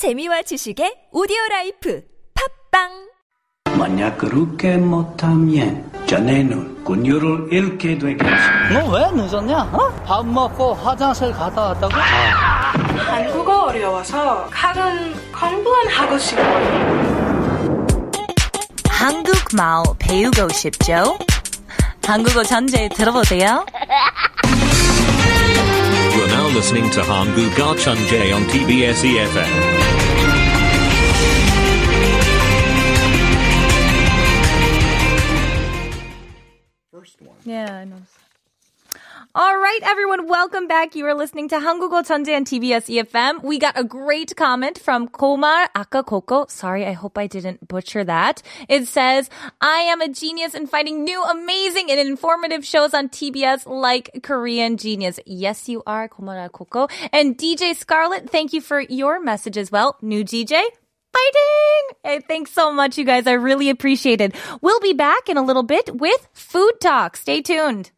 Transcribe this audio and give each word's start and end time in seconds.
재미와 0.00 0.40
지식의 0.48 1.08
오디오 1.12 1.36
라이프 1.50 2.00
팝빵 2.72 2.88
만약 3.76 4.16
그렇게 4.16 4.78
못하면 4.78 5.92
자네는 6.06 6.84
군유를 6.84 7.52
잃게 7.52 7.98
되겠어. 7.98 8.32
너 8.72 8.88
왜 8.96 9.10
늦었냐? 9.12 9.58
어? 9.74 9.92
밥 10.06 10.24
먹고 10.26 10.72
화장실 10.72 11.30
갔다 11.32 11.60
왔다고? 11.68 11.92
한국어 11.94 13.64
어려워서 13.66 14.48
학은 14.50 15.12
공부만 15.38 15.88
하고 15.88 16.16
싶어요. 16.16 17.86
한국말 18.88 19.82
배우고 19.98 20.48
싶죠? 20.48 21.18
한국어 22.06 22.42
전제 22.42 22.88
들어보세요. 22.88 23.66
You're 26.50 26.58
now 26.58 26.66
listening 26.66 26.90
to 26.90 27.00
Hangul 27.02 27.48
Garchunjay 27.50 28.34
on 28.34 28.42
TBS 28.42 29.04
EFM. 29.04 29.70
Yeah, 37.44 37.76
I 37.76 37.84
know. 37.84 38.02
All 39.37 39.57
right, 39.57 39.79
everyone, 39.83 40.27
welcome 40.27 40.65
back. 40.65 40.95
You 40.95 41.05
are 41.07 41.13
listening 41.13 41.49
to 41.49 41.57
한국어 41.57 42.01
전제 42.03 42.37
and 42.37 42.47
TBS 42.47 42.87
EFM. 42.87 43.43
We 43.43 43.59
got 43.59 43.77
a 43.77 43.83
great 43.83 44.33
comment 44.37 44.79
from 44.79 45.09
Komar 45.09 45.67
Akakoko. 45.75 46.49
Sorry, 46.49 46.85
I 46.85 46.93
hope 46.93 47.17
I 47.17 47.27
didn't 47.27 47.67
butcher 47.67 48.05
that. 48.05 48.41
It 48.69 48.87
says, 48.87 49.29
I 49.59 49.79
am 49.91 49.99
a 49.99 50.07
genius 50.07 50.55
in 50.55 50.67
finding 50.67 51.03
new, 51.03 51.21
amazing, 51.21 51.91
and 51.91 51.99
informative 51.99 52.63
shows 52.63 52.93
on 52.93 53.09
TBS 53.09 53.65
like 53.65 54.21
Korean 54.23 54.77
Genius. 54.77 55.19
Yes, 55.25 55.67
you 55.67 55.83
are, 55.85 56.07
Komar 56.07 56.49
Akakoko. 56.49 56.89
And 57.11 57.37
DJ 57.37 57.75
Scarlett, 57.75 58.29
thank 58.29 58.53
you 58.53 58.61
for 58.61 58.79
your 58.79 59.19
message 59.19 59.57
as 59.57 59.69
well. 59.69 59.97
New 60.01 60.23
DJ, 60.23 60.63
Fighting! 61.15 61.97
Hey, 62.03 62.19
thanks 62.27 62.51
so 62.51 62.71
much, 62.73 62.97
you 62.97 63.05
guys. 63.05 63.27
I 63.27 63.33
really 63.33 63.69
appreciate 63.69 64.21
it. 64.21 64.35
We'll 64.61 64.79
be 64.81 64.93
back 64.93 65.29
in 65.29 65.37
a 65.37 65.41
little 65.41 65.63
bit 65.63 65.95
with 65.95 66.27
Food 66.33 66.79
Talk. 66.81 67.15
Stay 67.17 67.41
tuned. 67.41 67.91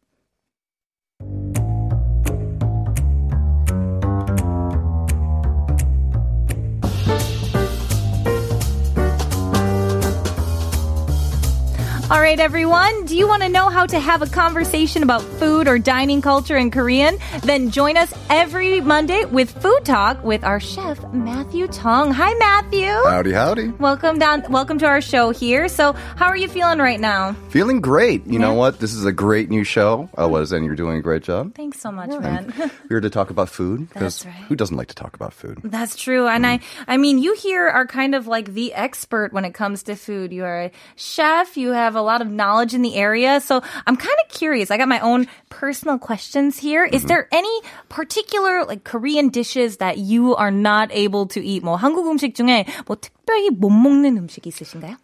All 12.13 12.21
right, 12.21 12.39
everyone. 12.39 13.05
Do 13.05 13.17
you 13.17 13.27
want 13.27 13.41
to 13.41 13.49
know 13.49 13.69
how 13.69 13.87
to 13.87 13.99
have 13.99 14.21
a 14.21 14.27
conversation 14.27 15.01
about 15.01 15.23
food 15.23 15.67
or 15.67 15.79
dining 15.79 16.21
culture 16.21 16.55
in 16.55 16.69
Korean? 16.69 17.17
Then 17.41 17.71
join 17.71 17.97
us 17.97 18.13
every 18.29 18.81
Monday 18.81 19.25
with 19.25 19.49
Food 19.63 19.83
Talk 19.83 20.23
with 20.23 20.43
our 20.43 20.59
chef, 20.59 21.03
Matthew 21.11 21.67
Chung. 21.69 22.11
Hi, 22.11 22.35
Matthew. 22.35 22.85
Howdy, 22.85 23.31
howdy. 23.31 23.69
Welcome 23.69 24.19
down. 24.19 24.43
Welcome 24.51 24.77
to 24.77 24.85
our 24.85 25.01
show 25.01 25.31
here. 25.31 25.67
So, 25.67 25.93
how 25.93 26.27
are 26.27 26.37
you 26.37 26.47
feeling 26.47 26.77
right 26.77 26.99
now? 26.99 27.33
Feeling 27.49 27.81
great. 27.81 28.27
You 28.27 28.37
know 28.37 28.53
what? 28.53 28.79
This 28.79 28.93
is 28.93 29.05
a 29.05 29.11
great 29.11 29.49
new 29.49 29.63
show. 29.63 30.07
Uh, 30.15 30.29
was 30.29 30.51
and 30.51 30.63
you're 30.63 30.75
doing 30.75 30.97
a 30.97 31.01
great 31.01 31.23
job. 31.23 31.55
Thanks 31.55 31.79
so 31.79 31.91
much, 31.91 32.11
man. 32.11 32.53
We're 32.55 32.69
here 32.89 33.01
to 33.01 33.09
talk 33.09 33.31
about 33.31 33.49
food 33.49 33.89
because 33.89 34.19
That's 34.19 34.25
right. 34.27 34.45
who 34.45 34.55
doesn't 34.55 34.77
like 34.77 34.89
to 34.89 34.95
talk 34.95 35.15
about 35.15 35.33
food? 35.33 35.61
That's 35.63 35.95
true. 35.95 36.27
And 36.27 36.45
I 36.45 36.59
I 36.87 36.97
mean, 36.97 37.17
you 37.17 37.33
here 37.33 37.67
are 37.67 37.87
kind 37.87 38.13
of 38.13 38.27
like 38.27 38.53
the 38.53 38.75
expert 38.75 39.33
when 39.33 39.45
it 39.45 39.55
comes 39.55 39.81
to 39.83 39.95
food. 39.95 40.31
You 40.31 40.43
are 40.43 40.65
a 40.65 40.71
chef, 40.95 41.57
you 41.57 41.71
have 41.71 41.95
a 41.95 42.02
lot 42.02 42.20
of 42.20 42.28
knowledge 42.30 42.74
in 42.74 42.82
the 42.82 42.94
area. 42.96 43.40
So, 43.40 43.62
I'm 43.86 43.96
kind 43.96 44.16
of 44.24 44.28
curious. 44.32 44.70
I 44.70 44.76
got 44.76 44.88
my 44.88 44.98
own 45.00 45.26
personal 45.50 45.98
questions 45.98 46.58
here. 46.58 46.84
Is 46.84 47.04
there 47.04 47.28
any 47.30 47.54
particular 47.88 48.64
like 48.64 48.84
Korean 48.84 49.28
dishes 49.28 49.78
that 49.78 49.98
you 49.98 50.34
are 50.36 50.50
not 50.50 50.90
able 50.92 51.26
to 51.34 51.40
eat? 51.44 51.62
뭐 51.62 51.76
한국 51.78 52.06
음식 52.10 52.34
중에 52.34 52.66
뭐 52.86 52.96
특별히 53.00 53.50
못 53.50 53.70
먹는 53.70 54.16
음식 54.18 54.46
있으신가요? 54.46 54.96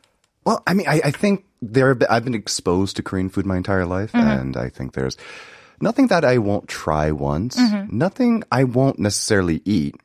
Well, 0.44 0.62
I 0.66 0.74
mean, 0.74 0.86
I, 0.86 1.00
I 1.04 1.10
think 1.10 1.44
there. 1.62 1.88
have 1.88 1.98
been- 2.00 2.10
I've 2.10 2.24
been 2.24 2.34
exposed 2.34 2.96
to 2.96 3.02
Korean 3.02 3.30
food 3.30 3.46
my 3.46 3.56
entire 3.56 3.86
life, 3.86 4.10
and 4.14 4.56
I 4.58 4.68
think 4.68 4.92
there's 4.92 5.16
nothing 5.80 6.08
that 6.08 6.24
I 6.24 6.36
won't 6.38 6.68
try 6.68 7.10
once. 7.12 7.56
Nothing 7.90 8.44
I 8.52 8.64
won't 8.64 8.98
necessarily 8.98 9.62
eat. 9.64 9.96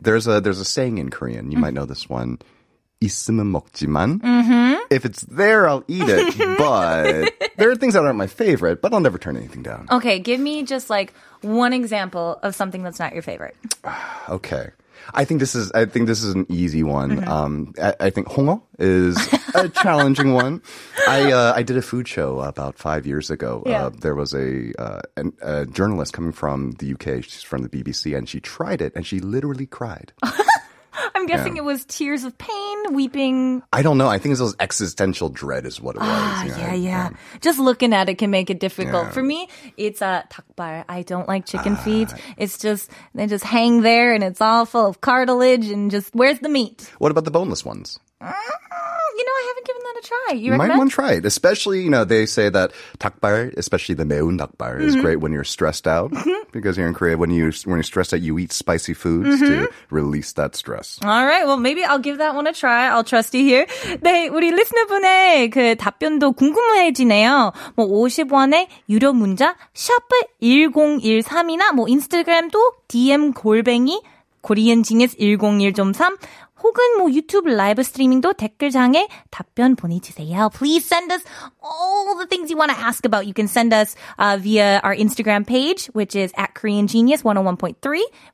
There's 0.00 0.26
a 0.28 0.40
there's 0.40 0.60
a 0.60 0.64
saying 0.68 0.98
in 0.98 1.08
Korean. 1.08 1.50
You 1.50 1.56
might 1.58 1.72
know 1.72 1.86
this 1.86 2.08
one. 2.10 2.38
있으면 3.00 3.50
먹지만. 3.52 4.20
If 4.90 5.04
it's 5.04 5.22
there, 5.22 5.68
I'll 5.68 5.84
eat 5.88 6.08
it. 6.08 6.36
But 6.58 7.32
there 7.56 7.70
are 7.70 7.76
things 7.76 7.94
that 7.94 8.04
aren't 8.04 8.16
my 8.16 8.26
favorite, 8.26 8.80
but 8.80 8.92
I'll 8.94 9.00
never 9.00 9.18
turn 9.18 9.36
anything 9.36 9.62
down. 9.62 9.86
Okay, 9.90 10.18
give 10.18 10.40
me 10.40 10.62
just 10.62 10.88
like 10.88 11.12
one 11.42 11.72
example 11.72 12.38
of 12.42 12.54
something 12.54 12.82
that's 12.82 12.98
not 12.98 13.12
your 13.12 13.22
favorite. 13.22 13.56
Okay. 14.28 14.70
I 15.14 15.24
think 15.24 15.38
this 15.38 15.54
is 15.54 15.70
I 15.72 15.84
think 15.84 16.08
this 16.08 16.24
is 16.24 16.34
an 16.34 16.46
easy 16.48 16.82
one. 16.82 17.22
Um, 17.28 17.74
I, 17.80 17.94
I 18.00 18.10
think 18.10 18.26
hongo 18.26 18.62
is 18.78 19.16
a 19.54 19.68
challenging 19.68 20.32
one. 20.32 20.62
I 21.06 21.30
uh, 21.30 21.52
I 21.54 21.62
did 21.62 21.76
a 21.76 21.82
food 21.82 22.08
show 22.08 22.40
about 22.40 22.76
five 22.78 23.06
years 23.06 23.30
ago. 23.30 23.62
Yeah. 23.66 23.86
Uh, 23.86 23.90
there 23.90 24.14
was 24.16 24.34
a, 24.34 24.72
uh, 24.80 25.02
an, 25.16 25.32
a 25.42 25.66
journalist 25.66 26.12
coming 26.12 26.32
from 26.32 26.72
the 26.80 26.94
UK. 26.94 27.22
She's 27.22 27.42
from 27.42 27.62
the 27.62 27.68
BBC, 27.68 28.16
and 28.16 28.28
she 28.28 28.40
tried 28.40 28.82
it, 28.82 28.92
and 28.96 29.06
she 29.06 29.20
literally 29.20 29.66
cried. 29.66 30.12
I'm 31.15 31.25
guessing 31.27 31.57
it 31.57 31.63
was 31.63 31.85
tears 31.85 32.23
of 32.23 32.37
pain, 32.37 32.93
weeping. 32.93 33.61
I 33.73 33.81
don't 33.81 33.97
know. 33.97 34.07
I 34.07 34.17
think 34.17 34.37
it 34.37 34.41
was 34.41 34.55
existential 34.59 35.29
dread, 35.29 35.65
is 35.65 35.79
what 35.81 35.95
it 35.95 35.99
was. 35.99 36.07
Ah, 36.09 36.45
know. 36.47 36.57
yeah, 36.57 36.73
yeah. 36.73 37.09
Just 37.41 37.59
looking 37.59 37.93
at 37.93 38.09
it 38.09 38.15
can 38.15 38.29
make 38.31 38.49
it 38.49 38.59
difficult. 38.59 39.05
Yeah. 39.05 39.11
For 39.11 39.23
me, 39.23 39.47
it's 39.77 40.01
a 40.01 40.25
takbar. 40.29 40.85
I 40.89 41.01
don't 41.03 41.27
like 41.27 41.45
chicken 41.45 41.73
Ah. 41.77 41.83
feet. 41.83 42.13
It's 42.37 42.57
just 42.57 42.89
they 43.13 43.27
just 43.27 43.43
hang 43.43 43.81
there 43.81 44.13
and 44.13 44.23
it's 44.23 44.41
all 44.41 44.65
full 44.65 44.87
of 44.87 45.01
cartilage 45.01 45.67
and 45.69 45.91
just 45.91 46.13
where's 46.15 46.39
the 46.39 46.49
meat? 46.49 46.91
What 46.99 47.11
about 47.11 47.25
the 47.25 47.31
boneless 47.31 47.63
ones? 47.65 47.99
Mm, 48.21 48.33
I 48.33 48.90
haven't 49.61 49.67
given 49.67 49.81
that 49.83 49.99
a 49.99 50.07
try. 50.07 50.33
You, 50.33 50.51
you 50.51 50.57
might 50.57 50.77
want 50.77 50.89
to 50.89 50.95
try 50.95 51.13
it, 51.13 51.25
especially 51.25 51.81
you 51.81 51.89
know 51.89 52.03
they 52.03 52.25
say 52.25 52.49
that 52.49 52.71
takbar, 52.99 53.55
especially 53.57 53.95
the 53.95 54.05
meun 54.05 54.37
닭발, 54.37 54.77
mm-hmm. 54.77 54.87
is 54.87 54.95
great 54.95 55.17
when 55.17 55.31
you're 55.31 55.43
stressed 55.43 55.87
out 55.87 56.11
mm-hmm. 56.11 56.49
because 56.51 56.75
here 56.77 56.87
in 56.87 56.93
Korea, 56.93 57.17
when 57.17 57.31
you 57.31 57.51
when 57.65 57.77
you're 57.77 57.83
stressed 57.83 58.13
out, 58.13 58.21
you 58.21 58.37
eat 58.39 58.51
spicy 58.51 58.93
foods 58.93 59.41
mm-hmm. 59.41 59.65
to 59.65 59.69
release 59.89 60.33
that 60.33 60.55
stress. 60.55 60.99
All 61.03 61.25
right, 61.25 61.45
well 61.45 61.57
maybe 61.57 61.83
I'll 61.83 61.99
give 61.99 62.17
that 62.17 62.35
one 62.35 62.47
a 62.47 62.53
try. 62.53 62.87
I'll 62.87 63.03
trust 63.03 63.33
you 63.33 63.43
here. 63.43 63.65
네, 64.01 64.29
우리 64.29 64.51
리스너분의 64.51 65.49
그 65.49 65.75
답변도 65.75 66.33
궁금해지네요. 66.33 67.53
뭐 67.75 67.87
50원에 67.87 68.67
유료 68.89 69.13
문자 69.13 69.55
샵 69.73 70.01
#1013이나 70.41 71.73
뭐 71.73 71.87
인스타그램도 71.87 72.73
DM 72.87 73.33
골뱅이 73.33 74.01
koreangenius1013 74.41 76.17
혹은 76.62 76.82
뭐 76.98 77.10
유튜브 77.12 77.50
라이브 77.50 77.82
스트리밍도 77.82 78.32
댓글장에 78.32 79.08
답변 79.30 79.76
보내주세요. 79.76 80.50
Please 80.54 80.84
send 80.86 81.12
us 81.12 81.22
all 81.62 82.16
the 82.18 82.26
things 82.26 82.50
you 82.50 82.56
want 82.56 82.72
to 82.72 82.78
ask 82.78 83.04
about. 83.04 83.26
You 83.26 83.34
can 83.34 83.46
send 83.46 83.72
us 83.74 83.94
uh, 84.18 84.38
via 84.40 84.80
our 84.82 84.94
Instagram 84.94 85.46
page, 85.46 85.86
which 85.92 86.16
is 86.16 86.32
at 86.36 86.54
Korean 86.54 86.86
Genius 86.86 87.22
101.3. 87.22 87.76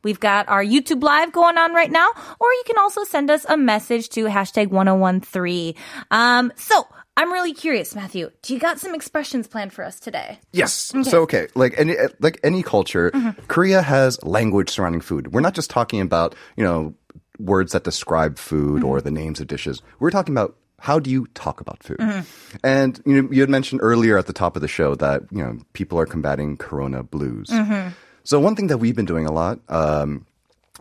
We've 0.05 0.21
got 0.21 0.49
our 0.49 0.65
YouTube 0.65 1.03
live 1.03 1.33
going 1.33 1.59
on 1.59 1.75
right 1.75 1.91
now, 1.91 2.09
or 2.39 2.49
you 2.53 2.63
can 2.67 2.79
also 2.79 3.05
send 3.05 3.31
us 3.31 3.45
a 3.49 3.57
message 3.57 4.09
to 4.11 4.27
hashtag 4.27 4.71
1013. 4.71 5.75
Um, 6.11 6.53
so 6.57 6.87
I'm 7.17 7.31
really 7.33 7.53
curious, 7.53 7.95
Matthew. 7.95 8.31
Do 8.43 8.55
you 8.55 8.61
got 8.61 8.79
some 8.79 8.95
expressions 8.95 9.47
planned 9.47 9.73
for 9.73 9.85
us 9.85 10.01
today? 10.01 10.39
Yes. 10.53 10.93
So 11.03 11.23
okay, 11.23 11.49
like 11.55 11.75
any 11.77 11.97
like 12.21 12.39
any 12.43 12.63
culture, 12.63 13.11
Mm-hmm. 13.13 13.45
Korea 13.49 13.83
has 13.83 14.23
language 14.23 14.71
surrounding 14.71 15.01
food. 15.03 15.33
We're 15.35 15.43
not 15.43 15.53
just 15.55 15.69
talking 15.69 16.01
about 16.01 16.35
you 16.57 16.65
know 16.65 16.95
words 17.40 17.72
that 17.74 17.84
describe 17.84 18.38
food 18.38 18.84
or 18.84 18.98
Mm-hmm. 18.98 19.06
the 19.06 19.12
names 19.12 19.40
of 19.40 19.48
dishes. 19.48 19.82
We're 20.00 20.12
talking 20.12 20.34
about 20.34 20.56
how 20.80 21.00
do 21.00 21.10
you 21.10 21.28
talk 21.34 21.60
about 21.62 21.82
food? 21.84 21.98
Mm-hmm. 21.98 22.58
And 22.64 23.02
you 23.06 23.22
know, 23.22 23.30
you 23.32 23.42
had 23.42 23.50
mentioned 23.50 23.82
earlier 23.84 24.18
at 24.18 24.28
the 24.28 24.34
top 24.34 24.56
of 24.56 24.62
the 24.62 24.68
show 24.68 24.96
that 24.96 25.24
you 25.32 25.40
know 25.44 25.60
people 25.74 26.00
are 26.00 26.06
combating 26.06 26.58
Corona 26.58 27.04
blues. 27.04 27.48
Mm-hmm. 27.50 27.90
So 28.24 28.40
one 28.40 28.56
thing 28.56 28.68
that 28.68 28.78
we've 28.80 28.96
been 28.96 29.06
doing 29.06 29.26
a 29.26 29.32
lot. 29.32 29.60
Um, 29.70 30.26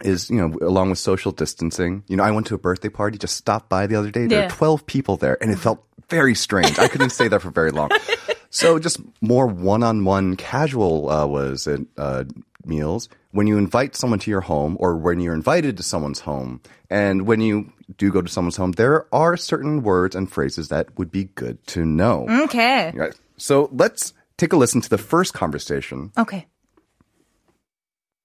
is 0.02 0.28
you 0.28 0.36
know 0.36 0.54
along 0.60 0.90
with 0.90 0.98
social 0.98 1.32
distancing 1.32 2.04
you 2.06 2.18
know 2.18 2.22
i 2.22 2.30
went 2.30 2.46
to 2.46 2.54
a 2.54 2.58
birthday 2.58 2.90
party 2.90 3.16
just 3.16 3.34
stopped 3.34 3.70
by 3.70 3.86
the 3.86 3.96
other 3.96 4.10
day 4.10 4.26
there 4.26 4.40
Yeah. 4.40 4.44
were 4.44 4.50
12 4.50 4.84
people 4.84 5.16
there 5.16 5.38
and 5.40 5.50
it 5.50 5.56
felt 5.56 5.82
very 6.10 6.34
strange 6.34 6.78
i 6.78 6.86
couldn't 6.86 7.08
stay 7.08 7.28
there 7.28 7.40
for 7.40 7.48
very 7.48 7.70
long 7.70 7.88
so 8.50 8.78
just 8.78 9.00
more 9.22 9.46
one-on-one 9.46 10.36
casual 10.36 11.08
uh, 11.08 11.24
was 11.26 11.66
it 11.66 11.80
uh, 11.96 12.24
meals 12.65 13.09
when 13.31 13.47
you 13.47 13.57
invite 13.57 13.95
someone 13.95 14.19
to 14.19 14.29
your 14.29 14.41
home 14.41 14.77
or 14.79 14.95
when 14.95 15.19
you're 15.19 15.33
invited 15.33 15.77
to 15.77 15.83
someone's 15.83 16.19
home 16.21 16.61
and 16.89 17.25
when 17.25 17.41
you 17.41 17.71
do 17.97 18.11
go 18.11 18.21
to 18.21 18.29
someone's 18.31 18.57
home 18.57 18.73
there 18.73 19.05
are 19.13 19.35
certain 19.35 19.81
words 19.83 20.15
and 20.15 20.31
phrases 20.31 20.69
that 20.69 20.87
would 20.97 21.11
be 21.11 21.25
good 21.35 21.57
to 21.65 21.85
know 21.85 22.25
Okay. 22.45 22.91
Right. 22.95 23.15
so 23.37 23.69
let's 23.73 24.13
take 24.37 24.53
a 24.53 24.57
listen 24.57 24.81
to 24.81 24.89
the 24.89 24.97
first 25.01 25.33
conversation 25.33 26.11
Okay. 26.17 26.45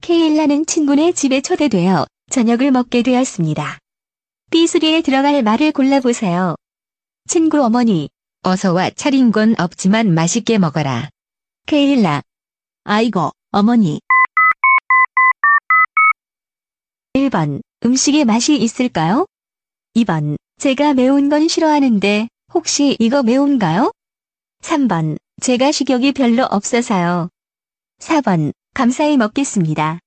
케일라는 0.02 0.66
친구네 0.66 1.12
집에 1.12 1.40
초대되어 1.40 2.06
저녁을 2.30 2.70
먹게 2.70 3.02
되었습니다. 3.02 3.78
B3에 4.50 5.02
들어갈 5.04 5.42
말을 5.42 5.72
골라보세요. 5.72 6.54
친구 7.28 7.62
어머니, 7.64 8.08
어서와 8.42 8.90
차린 8.90 9.32
건 9.32 9.54
없지만 9.58 10.12
맛있게 10.14 10.58
먹어라. 10.58 11.08
케일라. 11.66 12.22
아이고, 12.84 13.30
어머니. 13.50 14.00
1번, 17.21 17.61
음식에 17.85 18.23
맛이 18.25 18.57
있을까요? 18.57 19.27
2번, 19.95 20.37
제가 20.57 20.95
매운 20.95 21.29
건 21.29 21.47
싫어하는데 21.47 22.27
혹시 22.53 22.97
이거 22.99 23.21
매운가요? 23.21 23.91
3번, 24.63 25.17
제가 25.39 25.71
식욕이 25.71 26.13
별로 26.13 26.45
없어서요. 26.45 27.29
4번, 27.99 28.53
감사히 28.73 29.17
먹겠습니다. 29.17 29.99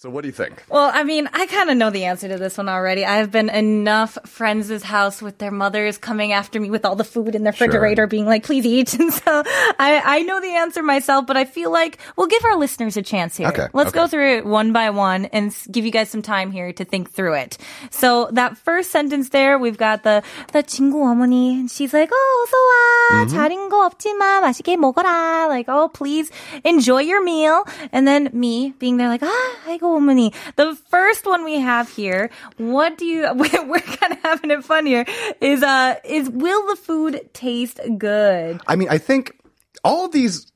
So 0.00 0.10
what 0.10 0.20
do 0.20 0.28
you 0.28 0.32
think? 0.36 0.62
Well, 0.68 0.90
I 0.92 1.04
mean, 1.04 1.26
I 1.32 1.46
kind 1.46 1.70
of 1.70 1.76
know 1.78 1.88
the 1.88 2.04
answer 2.04 2.28
to 2.28 2.36
this 2.36 2.58
one 2.58 2.68
already. 2.68 3.06
I've 3.06 3.32
been 3.32 3.48
enough 3.48 4.18
friends' 4.28 4.68
house 4.82 5.22
with 5.22 5.38
their 5.38 5.50
mothers 5.50 5.96
coming 5.96 6.32
after 6.36 6.60
me 6.60 6.68
with 6.68 6.84
all 6.84 6.96
the 6.96 7.02
food 7.02 7.34
in 7.34 7.44
the 7.44 7.50
Sure. 7.56 7.64
refrigerator, 7.66 8.06
being 8.06 8.26
like, 8.28 8.44
"Please 8.44 8.66
eat." 8.68 8.92
And 9.00 9.08
so 9.10 9.40
I, 9.80 10.02
I 10.04 10.20
know 10.28 10.36
the 10.38 10.52
answer 10.52 10.82
myself, 10.84 11.24
but 11.26 11.38
I 11.40 11.46
feel 11.48 11.72
like 11.72 11.96
we'll 12.14 12.28
give 12.28 12.44
our 12.44 12.56
listeners 12.60 12.98
a 12.98 13.02
chance 13.02 13.38
here. 13.40 13.48
Okay, 13.48 13.68
Let's 13.72 13.90
go 13.90 14.02
okay. 14.04 14.10
through 14.12 14.30
it 14.36 14.44
one 14.44 14.74
by 14.76 14.90
one 14.92 15.32
and 15.32 15.48
s- 15.48 15.64
give 15.72 15.86
you 15.88 15.90
guys 15.90 16.10
some 16.12 16.20
time 16.20 16.52
here 16.52 16.76
to 16.76 16.84
think 16.84 17.08
through 17.10 17.40
it. 17.40 17.56
So 17.88 18.28
that 18.36 18.58
first 18.60 18.92
sentence 18.92 19.30
there, 19.32 19.56
we've 19.56 19.80
got 19.80 20.04
the 20.04 20.20
the 20.52 20.60
친구 20.62 21.08
어머니. 21.08 21.64
and 21.64 21.70
She's 21.72 21.96
like, 21.96 22.12
"Oh, 22.12 22.36
어서 22.44 22.52
와. 22.52 23.24
Mm-hmm. 23.24 23.32
자린 23.32 23.70
거 23.72 23.88
없지만 23.88 24.44
맛있게 24.44 24.76
먹어라." 24.76 25.48
Like, 25.48 25.72
"Oh, 25.72 25.88
please 25.88 26.28
enjoy 26.68 27.00
your 27.00 27.24
meal." 27.24 27.64
And 27.96 28.04
then 28.06 28.28
me 28.36 28.76
being 28.78 28.98
there 29.00 29.08
like, 29.08 29.24
"Ah, 29.24 29.52
아이 29.66 29.80
고 29.90 29.98
어머니." 29.98 30.32
The 30.56 30.76
first 30.88 31.26
one 31.26 31.44
we 31.44 31.58
have 31.58 31.88
here, 31.90 32.30
what 32.58 32.96
do 32.98 33.04
you? 33.04 33.26
We're, 33.34 33.66
we're 33.66 33.80
kind 33.82 34.12
of 34.14 34.18
having 34.22 34.50
it 34.50 34.64
fun 34.64 34.86
here. 34.86 35.04
Is 35.40 35.62
uh, 35.62 35.96
is 36.04 36.30
will 36.30 36.66
the 36.68 36.76
food 36.76 37.28
taste 37.34 37.80
good? 37.98 38.60
I 38.66 38.76
mean, 38.76 38.88
I 38.88 38.98
think 38.98 39.34
all 39.82 40.06
of 40.06 40.12
these 40.12 40.46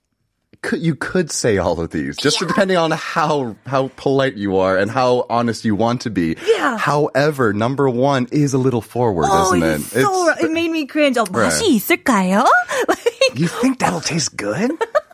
could, 0.62 0.80
you 0.80 0.94
could 0.94 1.30
say 1.30 1.56
all 1.56 1.80
of 1.80 1.88
these, 1.90 2.16
just 2.18 2.38
depending 2.38 2.76
on 2.76 2.90
how 2.90 3.56
how 3.64 3.88
polite 3.96 4.36
you 4.36 4.58
are 4.58 4.76
and 4.76 4.90
how 4.90 5.24
honest 5.30 5.64
you 5.64 5.74
want 5.74 6.02
to 6.02 6.10
be. 6.10 6.36
Yeah. 6.44 6.76
However, 6.76 7.52
number 7.54 7.88
one 7.88 8.28
is 8.30 8.52
a 8.52 8.58
little 8.58 8.82
forward, 8.82 9.24
Oh, 9.30 9.54
isn't 9.54 9.62
it? 9.62 9.80
it's 9.80 10.04
so, 10.04 10.28
it 10.36 10.52
made 10.52 10.70
me 10.70 10.84
cringe. 10.86 11.16
Oh, 11.16 11.24
Right. 11.32 11.48
맛이 11.48 11.80
있을까요? 11.80 12.44
Like, 12.88 13.38
you 13.40 13.48
think 13.48 13.78
that'll 13.78 14.00
taste 14.04 14.36
good? 14.36 14.72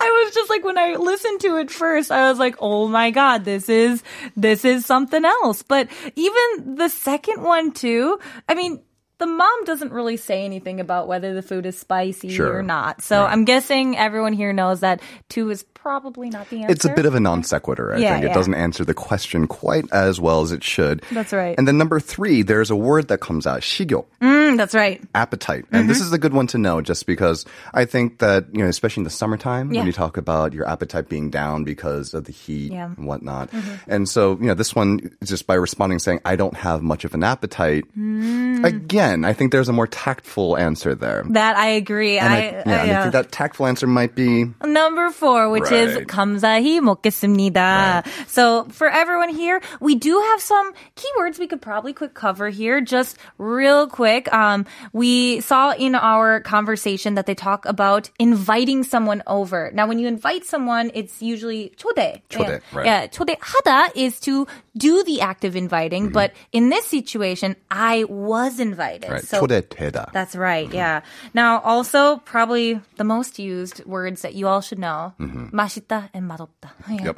I 0.00 0.24
was 0.24 0.34
just 0.34 0.50
like 0.50 0.64
when 0.64 0.78
I 0.78 0.96
listened 0.96 1.40
to 1.40 1.56
it 1.56 1.70
first, 1.70 2.10
I 2.10 2.28
was 2.28 2.38
like, 2.38 2.56
"Oh 2.60 2.88
my 2.88 3.10
god, 3.10 3.44
this 3.44 3.68
is 3.68 4.02
this 4.36 4.64
is 4.64 4.84
something 4.84 5.24
else." 5.24 5.62
But 5.62 5.88
even 6.16 6.76
the 6.76 6.88
second 6.88 7.42
one 7.42 7.72
too, 7.72 8.18
I 8.48 8.54
mean, 8.54 8.80
the 9.22 9.26
mom 9.28 9.64
doesn't 9.64 9.92
really 9.92 10.16
say 10.16 10.44
anything 10.44 10.80
about 10.80 11.06
whether 11.06 11.32
the 11.32 11.42
food 11.42 11.64
is 11.64 11.78
spicy 11.78 12.28
Sure. 12.28 12.56
or 12.58 12.62
not. 12.62 13.02
So 13.02 13.24
I'm 13.24 13.44
guessing 13.44 13.96
everyone 13.96 14.32
here 14.32 14.52
knows 14.52 14.80
that 14.80 15.00
two 15.28 15.48
is 15.50 15.62
probably 15.74 16.28
not 16.28 16.48
the 16.50 16.58
answer. 16.62 16.72
It's 16.72 16.84
a 16.84 16.88
bit 16.92 17.06
of 17.06 17.14
a 17.14 17.20
non 17.20 17.44
sequitur, 17.44 17.94
I 17.94 17.98
Yeah, 17.98 18.12
think. 18.14 18.24
It 18.24 18.28
yeah. 18.28 18.34
doesn't 18.34 18.54
answer 18.54 18.84
the 18.84 18.94
question 18.94 19.46
quite 19.46 19.84
as 19.92 20.20
well 20.20 20.42
as 20.42 20.50
it 20.50 20.64
should. 20.64 21.02
That's 21.12 21.32
right. 21.32 21.54
And 21.56 21.66
then 21.68 21.78
number 21.78 22.00
three, 22.00 22.42
there's 22.42 22.70
a 22.70 22.76
word 22.76 23.08
that 23.08 23.18
comes 23.18 23.46
out, 23.46 23.60
shigyo. 23.60 24.04
Mm, 24.20 24.56
that's 24.56 24.74
right. 24.74 25.00
appetite. 25.14 25.64
And 25.72 25.88
this 25.88 25.98
Mm-hmm. 25.98 26.06
is 26.06 26.12
a 26.12 26.18
good 26.18 26.34
one 26.34 26.46
to 26.48 26.58
know 26.58 26.80
just 26.80 27.06
because 27.06 27.44
I 27.74 27.84
think 27.84 28.18
that, 28.18 28.46
you 28.52 28.62
know, 28.62 28.68
especially 28.68 29.02
in 29.02 29.04
the 29.04 29.10
summertime, 29.10 29.72
Yeah. 29.72 29.80
when 29.80 29.86
you 29.86 29.92
talk 29.92 30.16
about 30.16 30.52
your 30.52 30.68
appetite 30.68 31.08
being 31.08 31.30
down 31.30 31.64
because 31.64 32.12
of 32.14 32.24
the 32.24 32.32
heat. 32.32 32.72
Mm-hmm. 32.72 33.00
and 33.00 33.06
whatnot. 33.06 33.50
And 33.86 34.08
so, 34.08 34.32
you 34.40 34.46
know, 34.48 34.54
this 34.54 34.74
one, 34.74 35.10
just 35.24 35.46
by 35.46 35.54
responding 35.54 35.98
saying, 36.00 36.20
I 36.24 36.34
don't 36.36 36.56
have 36.56 36.82
much 36.82 37.04
of 37.04 37.14
an 37.14 37.22
appetite, 37.24 37.84
Mm. 37.98 38.64
again, 38.64 39.11
I 39.11 39.33
think 39.33 39.51
there's 39.51 39.69
a 39.69 39.73
more 39.73 39.87
tactful 39.87 40.57
answer 40.57 40.95
there. 40.95 41.23
That 41.29 41.57
I 41.57 41.67
agree. 41.67 42.17
And 42.17 42.33
I, 42.33 42.37
I, 42.37 42.41
yeah, 42.41 42.51
I, 42.51 42.59
and 42.61 42.91
I 42.91 42.93
uh, 42.95 43.01
think 43.03 43.13
that 43.13 43.31
tactful 43.31 43.67
answer 43.67 43.87
might 43.87 44.15
be 44.15 44.45
Number 44.63 45.09
four, 45.11 45.49
which 45.49 45.71
is 45.71 45.95
Right. 45.95 46.07
감사히 46.07 46.79
먹겠습니다. 46.79 48.03
So 48.27 48.65
for 48.71 48.89
everyone 48.89 49.29
here, 49.29 49.61
we 49.79 49.95
do 49.95 50.19
have 50.19 50.41
some 50.41 50.73
keywords 50.95 51.39
we 51.39 51.47
could 51.47 51.61
probably 51.61 51.93
quick 51.93 52.13
cover 52.13 52.49
here, 52.49 52.81
just 52.81 53.17
real 53.37 53.87
quick. 53.87 54.31
Um, 54.33 54.65
we 54.93 55.41
saw 55.41 55.71
in 55.73 55.95
our 55.95 56.41
conversation 56.41 57.15
that 57.15 57.25
they 57.25 57.35
talk 57.35 57.65
about 57.65 58.09
inviting 58.19 58.83
someone 58.83 59.23
over. 59.27 59.71
Now, 59.73 59.87
when 59.87 59.99
you 59.99 60.07
invite 60.07 60.45
someone, 60.45 60.91
it's 60.93 61.21
usually 61.21 61.73
초대. 61.77 62.21
초대, 62.29 62.61
yeah. 62.61 62.77
right. 62.77 62.85
Yeah, 62.85 63.07
초대하다 63.07 63.95
is 63.95 64.19
to 64.21 64.47
do 64.77 65.03
the 65.03 65.21
act 65.21 65.43
of 65.45 65.55
inviting, 65.55 66.05
Mm-hmm. 66.05 66.13
but 66.13 66.33
in 66.51 66.69
this 66.69 66.85
situation, 66.85 67.55
I 67.71 68.05
was 68.09 68.59
invited. 68.59 69.09
right. 69.09 69.23
So 69.23 69.41
초대되다. 69.41 70.11
that's 70.13 70.35
right, 70.35 70.71
yeah. 70.73 71.01
Now, 71.33 71.59
also, 71.61 72.17
probably 72.25 72.79
the 72.97 73.03
most 73.03 73.39
used 73.39 73.83
words 73.85 74.21
that 74.21 74.35
you 74.35 74.47
all 74.47 74.61
should 74.61 74.79
know. 74.79 75.13
맛있다 75.19 76.09
and 76.13 76.29
맛없다. 76.29 76.71
Yeah. 76.87 76.95
Mm-hmm. 76.95 77.05
Yep. 77.05 77.17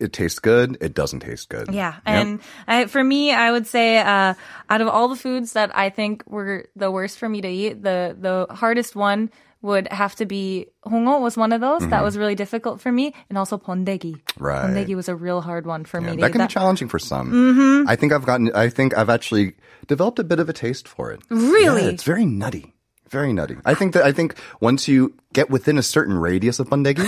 It 0.00 0.12
tastes 0.14 0.38
good. 0.38 0.78
It 0.80 0.94
doesn't 0.94 1.20
taste 1.20 1.48
good. 1.50 1.68
Yeah, 1.74 1.94
Yep. 1.94 2.02
and 2.06 2.40
I, 2.66 2.86
for 2.86 3.04
me, 3.04 3.32
I 3.34 3.50
would 3.52 3.66
say 3.66 3.98
uh, 3.98 4.32
out 4.70 4.80
of 4.80 4.88
all 4.88 5.08
the 5.08 5.16
foods 5.16 5.52
that 5.52 5.76
I 5.76 5.90
think 5.90 6.22
were 6.26 6.66
the 6.74 6.90
worst 6.90 7.18
for 7.18 7.28
me 7.28 7.42
to 7.42 7.48
eat, 7.48 7.82
the 7.82 8.16
the 8.18 8.46
hardest 8.48 8.96
one 8.96 9.28
would 9.65 9.91
have 9.91 10.15
to 10.15 10.25
be 10.25 10.67
hongo 10.85 11.19
was 11.19 11.35
one 11.35 11.51
of 11.51 11.59
those 11.59 11.81
mm-hmm. 11.81 11.89
that 11.89 12.03
was 12.03 12.17
really 12.17 12.35
difficult 12.35 12.79
for 12.79 12.91
me, 12.91 13.13
and 13.29 13.37
also 13.37 13.57
pondegi. 13.57 14.21
Right, 14.37 14.69
pondegi 14.69 14.95
was 14.95 15.09
a 15.09 15.15
real 15.15 15.41
hard 15.41 15.65
one 15.65 15.83
for 15.83 15.99
yeah, 15.99 16.11
me. 16.11 16.21
That 16.21 16.31
can 16.31 16.39
that. 16.39 16.49
be 16.49 16.53
challenging 16.53 16.87
for 16.87 16.99
some. 16.99 17.31
Mm-hmm. 17.31 17.89
I 17.89 17.95
think 17.95 18.13
I've 18.13 18.25
gotten. 18.25 18.51
I 18.55 18.69
think 18.69 18.97
I've 18.97 19.09
actually 19.09 19.53
developed 19.87 20.19
a 20.19 20.23
bit 20.23 20.39
of 20.39 20.47
a 20.47 20.53
taste 20.53 20.87
for 20.87 21.11
it. 21.11 21.21
Really, 21.29 21.83
yeah, 21.83 21.89
it's 21.89 22.03
very 22.03 22.25
nutty. 22.25 22.73
Very 23.09 23.33
nutty. 23.33 23.57
I 23.65 23.73
think 23.73 23.93
that 23.93 24.03
I 24.03 24.11
think 24.11 24.35
once 24.61 24.87
you 24.87 25.13
get 25.33 25.49
within 25.49 25.77
a 25.77 25.83
certain 25.83 26.17
radius 26.17 26.59
of 26.59 26.69
Bundegi, 26.69 27.05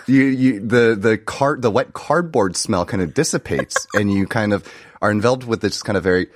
you, 0.06 0.24
you, 0.24 0.60
the 0.60 0.96
the 0.98 1.18
cart 1.18 1.62
the 1.62 1.70
wet 1.70 1.92
cardboard 1.92 2.56
smell 2.56 2.84
kind 2.84 3.02
of 3.02 3.14
dissipates, 3.14 3.86
and 3.94 4.12
you 4.12 4.26
kind 4.26 4.52
of 4.52 4.66
are 5.00 5.10
enveloped 5.10 5.46
with 5.46 5.60
this 5.60 5.82
kind 5.82 5.96
of 5.96 6.02
very 6.02 6.28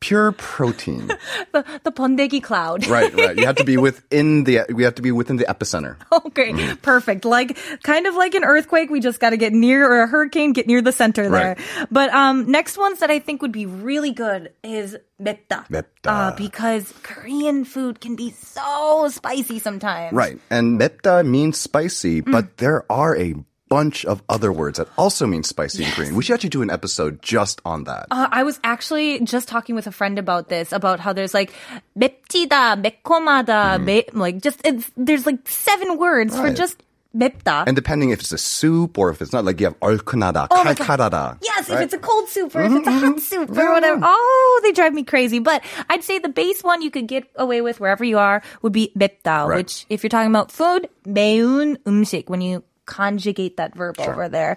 pure 0.00 0.32
protein. 0.32 1.08
the 1.52 1.64
the 1.84 1.92
번데기 1.92 2.42
cloud. 2.42 2.86
right, 2.86 3.12
right. 3.14 3.36
You 3.36 3.46
have 3.46 3.56
to 3.56 3.64
be 3.64 3.76
within 3.76 4.44
the 4.44 4.60
we 4.72 4.84
have 4.84 4.94
to 4.96 5.02
be 5.02 5.10
within 5.12 5.36
the 5.36 5.44
epicenter. 5.44 5.96
Okay, 6.26 6.52
perfect. 6.82 7.24
Like 7.24 7.56
kind 7.82 8.06
of 8.06 8.14
like 8.14 8.34
an 8.34 8.44
earthquake, 8.44 8.90
we 8.90 9.00
just 9.00 9.20
got 9.20 9.30
to 9.30 9.36
get 9.36 9.52
near 9.52 9.86
or 9.86 10.02
a 10.02 10.06
hurricane, 10.06 10.52
get 10.52 10.66
near 10.66 10.82
the 10.82 10.92
center 10.92 11.28
there. 11.28 11.56
Right. 11.56 11.88
But 11.90 12.12
um 12.12 12.50
next 12.50 12.76
ones 12.76 13.00
that 13.00 13.10
I 13.10 13.18
think 13.18 13.42
would 13.42 13.52
be 13.52 13.66
really 13.66 14.12
good 14.12 14.52
is 14.62 14.96
맵다. 15.20 15.68
맵다. 15.68 16.06
Uh, 16.06 16.36
because 16.36 16.92
Korean 17.02 17.64
food 17.64 18.00
can 18.00 18.16
be 18.16 18.30
so 18.30 19.08
spicy 19.08 19.58
sometimes. 19.58 20.12
Right. 20.12 20.38
And 20.50 20.78
맵다 20.78 21.24
means 21.24 21.58
spicy, 21.58 22.20
but 22.20 22.58
there 22.58 22.84
are 22.90 23.16
a 23.16 23.34
bunch 23.70 24.04
of 24.04 24.22
other 24.28 24.52
words 24.52 24.78
that 24.78 24.86
also 24.96 25.26
mean 25.26 25.42
spicy 25.42 25.82
in 25.84 25.90
Korean. 25.90 26.14
We 26.14 26.22
should 26.22 26.34
actually 26.34 26.50
do 26.54 26.62
an 26.62 26.70
episode 26.70 27.20
just 27.20 27.60
on 27.64 27.82
that. 27.84 28.06
Uh, 28.12 28.28
I 28.30 28.44
was 28.44 28.60
actually 28.62 29.18
just 29.26 29.48
talking 29.48 29.74
with 29.74 29.88
a 29.88 29.92
friend 29.92 30.18
about 30.20 30.48
this, 30.48 30.70
about 30.72 31.00
how 31.00 31.12
there's 31.12 31.34
like 31.34 31.52
맵지다, 31.98 32.78
매콤하다, 32.82 33.82
매, 33.84 34.04
like 34.14 34.40
just 34.40 34.60
it's, 34.64 34.90
there's 34.96 35.26
like 35.26 35.46
seven 35.48 35.98
words 35.98 36.34
for 36.34 36.46
Mm-hmm. 36.46 36.46
Right. 36.46 36.56
just 36.56 36.82
맵다. 37.16 37.64
and 37.66 37.74
depending 37.74 38.10
if 38.10 38.20
it's 38.20 38.30
a 38.32 38.38
soup 38.38 38.98
or 38.98 39.10
if 39.10 39.20
it's 39.22 39.32
not, 39.32 39.44
like 39.44 39.58
you 39.58 39.66
have 39.66 39.78
얼큰하다, 39.80 40.48
Oh 40.50 40.62
my 40.62 40.74
God. 40.74 40.86
칼칼하다. 40.86 41.38
Yes, 41.42 41.66
if 41.68 41.74
right? 41.74 41.82
it's 41.82 41.94
a 41.94 41.98
cold 41.98 42.28
soup 42.28 42.54
or 42.54 42.62
if 42.62 42.70
it's 42.72 42.86
a 42.86 42.92
hot 42.92 43.18
soup 43.20 43.50
or 43.50 43.72
whatever. 43.72 44.00
Oh, 44.04 44.60
they 44.62 44.70
drive 44.72 44.92
me 44.94 45.02
crazy. 45.02 45.38
But 45.40 45.64
I'd 45.88 46.04
say 46.04 46.18
the 46.20 46.28
base 46.28 46.62
one 46.62 46.82
you 46.82 46.90
could 46.90 47.08
get 47.08 47.24
away 47.34 47.62
with 47.62 47.80
wherever 47.80 48.04
you 48.04 48.18
are 48.18 48.42
would 48.62 48.72
be 48.72 48.92
맵다, 48.96 49.48
Right. 49.48 49.56
which 49.56 49.86
if 49.88 50.02
you're 50.04 50.10
talking 50.12 50.30
about 50.30 50.52
food, 50.52 50.88
매운 51.08 51.78
음식, 51.86 52.28
when 52.28 52.40
you 52.42 52.62
conjugate 52.90 53.56
that 53.56 53.74
verb 53.74 53.98
over 53.98 54.28
there. 54.28 54.56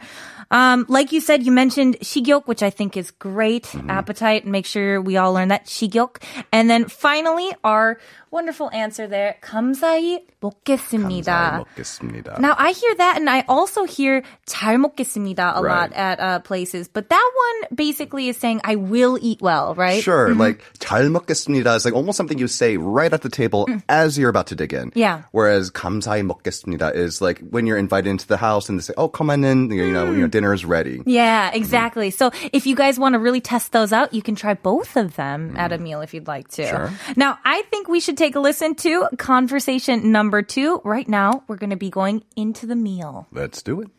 Um, 0.51 0.85
like 0.87 1.11
you 1.11 1.19
said, 1.19 1.43
you 1.43 1.51
mentioned 1.51 1.97
식욕, 2.01 2.45
which 2.45 2.61
I 2.63 2.69
think 2.69 2.95
is 2.95 3.11
great. 3.11 3.63
Mm-hmm. 3.65 3.89
Appetite, 3.89 4.43
and 4.43 4.51
make 4.51 4.65
sure 4.65 5.01
we 5.01 5.17
all 5.17 5.33
learn 5.33 5.49
that 5.49 5.65
식욕. 5.65 6.21
And 6.51 6.69
then 6.69 6.85
finally, 6.85 7.53
our 7.63 7.97
wonderful 8.31 8.69
answer 8.71 9.07
there, 9.07 9.35
감사히 9.41 10.21
먹겠습니다. 10.41 11.25
감사히 11.25 11.65
먹겠습니다. 11.65 12.39
Now 12.39 12.55
I 12.57 12.71
hear 12.71 12.93
that, 12.95 13.17
and 13.17 13.29
I 13.29 13.43
also 13.47 13.85
hear 13.85 14.21
잘 14.45 14.77
먹겠습니다 14.77 15.57
a 15.57 15.61
Right. 15.61 15.89
lot 15.89 15.93
at 15.93 16.19
uh, 16.19 16.39
places. 16.39 16.87
But 16.87 17.09
that 17.09 17.31
one 17.35 17.75
basically 17.75 18.29
is 18.29 18.37
saying 18.37 18.61
I 18.63 18.75
will 18.75 19.17
eat 19.21 19.41
well, 19.41 19.73
right? 19.75 20.01
Sure, 20.03 20.33
like 20.35 20.61
잘 20.79 21.09
먹겠습니다 21.09 21.75
is 21.75 21.85
like 21.85 21.95
almost 21.95 22.17
something 22.17 22.37
you 22.37 22.47
say 22.47 22.77
right 22.77 23.11
at 23.11 23.21
the 23.21 23.29
table 23.29 23.67
as 23.89 24.17
you're 24.17 24.29
about 24.29 24.47
to 24.47 24.55
dig 24.55 24.73
in. 24.73 24.91
Mm. 24.91 24.95
Yeah. 24.95 25.21
Whereas 25.31 25.71
감사히 25.71 26.21
먹겠습니다 26.23 26.93
is 26.95 27.21
like 27.21 27.39
when 27.49 27.65
you're 27.65 27.77
invited 27.77 28.09
into 28.09 28.22
the 28.23 28.37
house 28.37 28.69
and 28.69 28.79
they 28.79 28.83
say, 28.83 28.93
"Oh, 28.97 29.07
come 29.07 29.29
on 29.29 29.43
in, 29.43 29.71
you 29.71 29.91
know, 29.91 30.05
Mm. 30.07 30.15
you 30.15 30.21
know, 30.21 30.27
dinner 30.27 30.53
is 30.53 30.63
ready." 30.65 31.01
Yeah, 31.05 31.49
exactly. 31.53 32.11
So 32.11 32.31
if 32.53 32.65
you 32.67 32.75
guys 32.75 32.99
want 32.99 33.13
to 33.13 33.19
really 33.19 33.41
test 33.41 33.71
those 33.71 33.91
out, 33.91 34.13
you 34.13 34.21
can 34.21 34.35
try 34.35 34.53
both 34.53 34.95
of 34.95 35.15
them 35.15 35.55
at 35.57 35.71
a 35.71 35.77
meal 35.77 36.01
if 36.01 36.13
you'd 36.13 36.27
like 36.27 36.47
to. 36.55 36.65
Sure. 36.67 36.89
Now, 37.15 37.37
I 37.43 37.63
think 37.71 37.87
we 37.87 37.99
should 37.99 38.17
take 38.17 38.35
a 38.35 38.39
listen 38.39 38.75
to 38.85 39.07
conversation 39.17 40.11
number 40.11 40.41
two. 40.41 40.81
Right 40.83 41.07
now, 41.07 41.43
we're 41.47 41.57
going 41.59 41.71
to 41.71 41.79
be 41.79 41.89
going 41.89 42.23
into 42.35 42.65
the 42.67 42.75
meal. 42.75 43.27
Let's 43.33 43.61
do 43.61 43.81
it. 43.81 43.89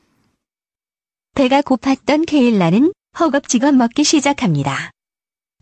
배가 1.35 1.63
고팠던 1.63 2.27
케일라는 2.27 2.93
허겁지겁 3.19 3.75
먹기 3.77 4.05
시작합니다. 4.05 4.91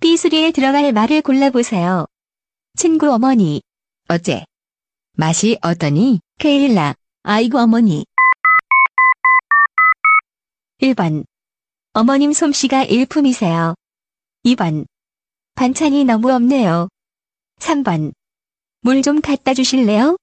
B수리에 0.00 0.52
들어갈 0.52 0.93
말을 0.93 1.23
골라보세요. 1.23 2.07
친구 2.76 3.11
어머니. 3.12 3.61
어째? 4.09 4.45
맛이 5.17 5.59
어떠니? 5.62 6.21
케일라. 6.38 6.95
아이고 7.25 7.59
어머니. 7.59 8.07
1번. 10.84 11.24
어머님 11.94 12.34
솜씨가 12.34 12.84
일품이세요. 12.84 13.74
2번. 14.46 14.86
반찬이 15.56 16.04
너무 16.04 16.30
없네요. 16.34 16.90
3번. 17.60 18.12
물 18.82 19.02
좀 19.02 19.22
갖다 19.22 19.54
주실래요? 19.54 20.18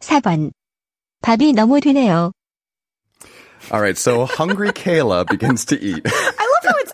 4번. 0.00 0.52
밥이 1.22 1.54
너무 1.54 1.80
되네요. 1.80 2.32
All 3.72 3.80
right, 3.80 3.96
so 3.98 4.26
hungry 4.26 4.70
Kayla 4.70 5.24
begins 5.26 5.64
to 5.64 5.76
eat. 5.80 6.04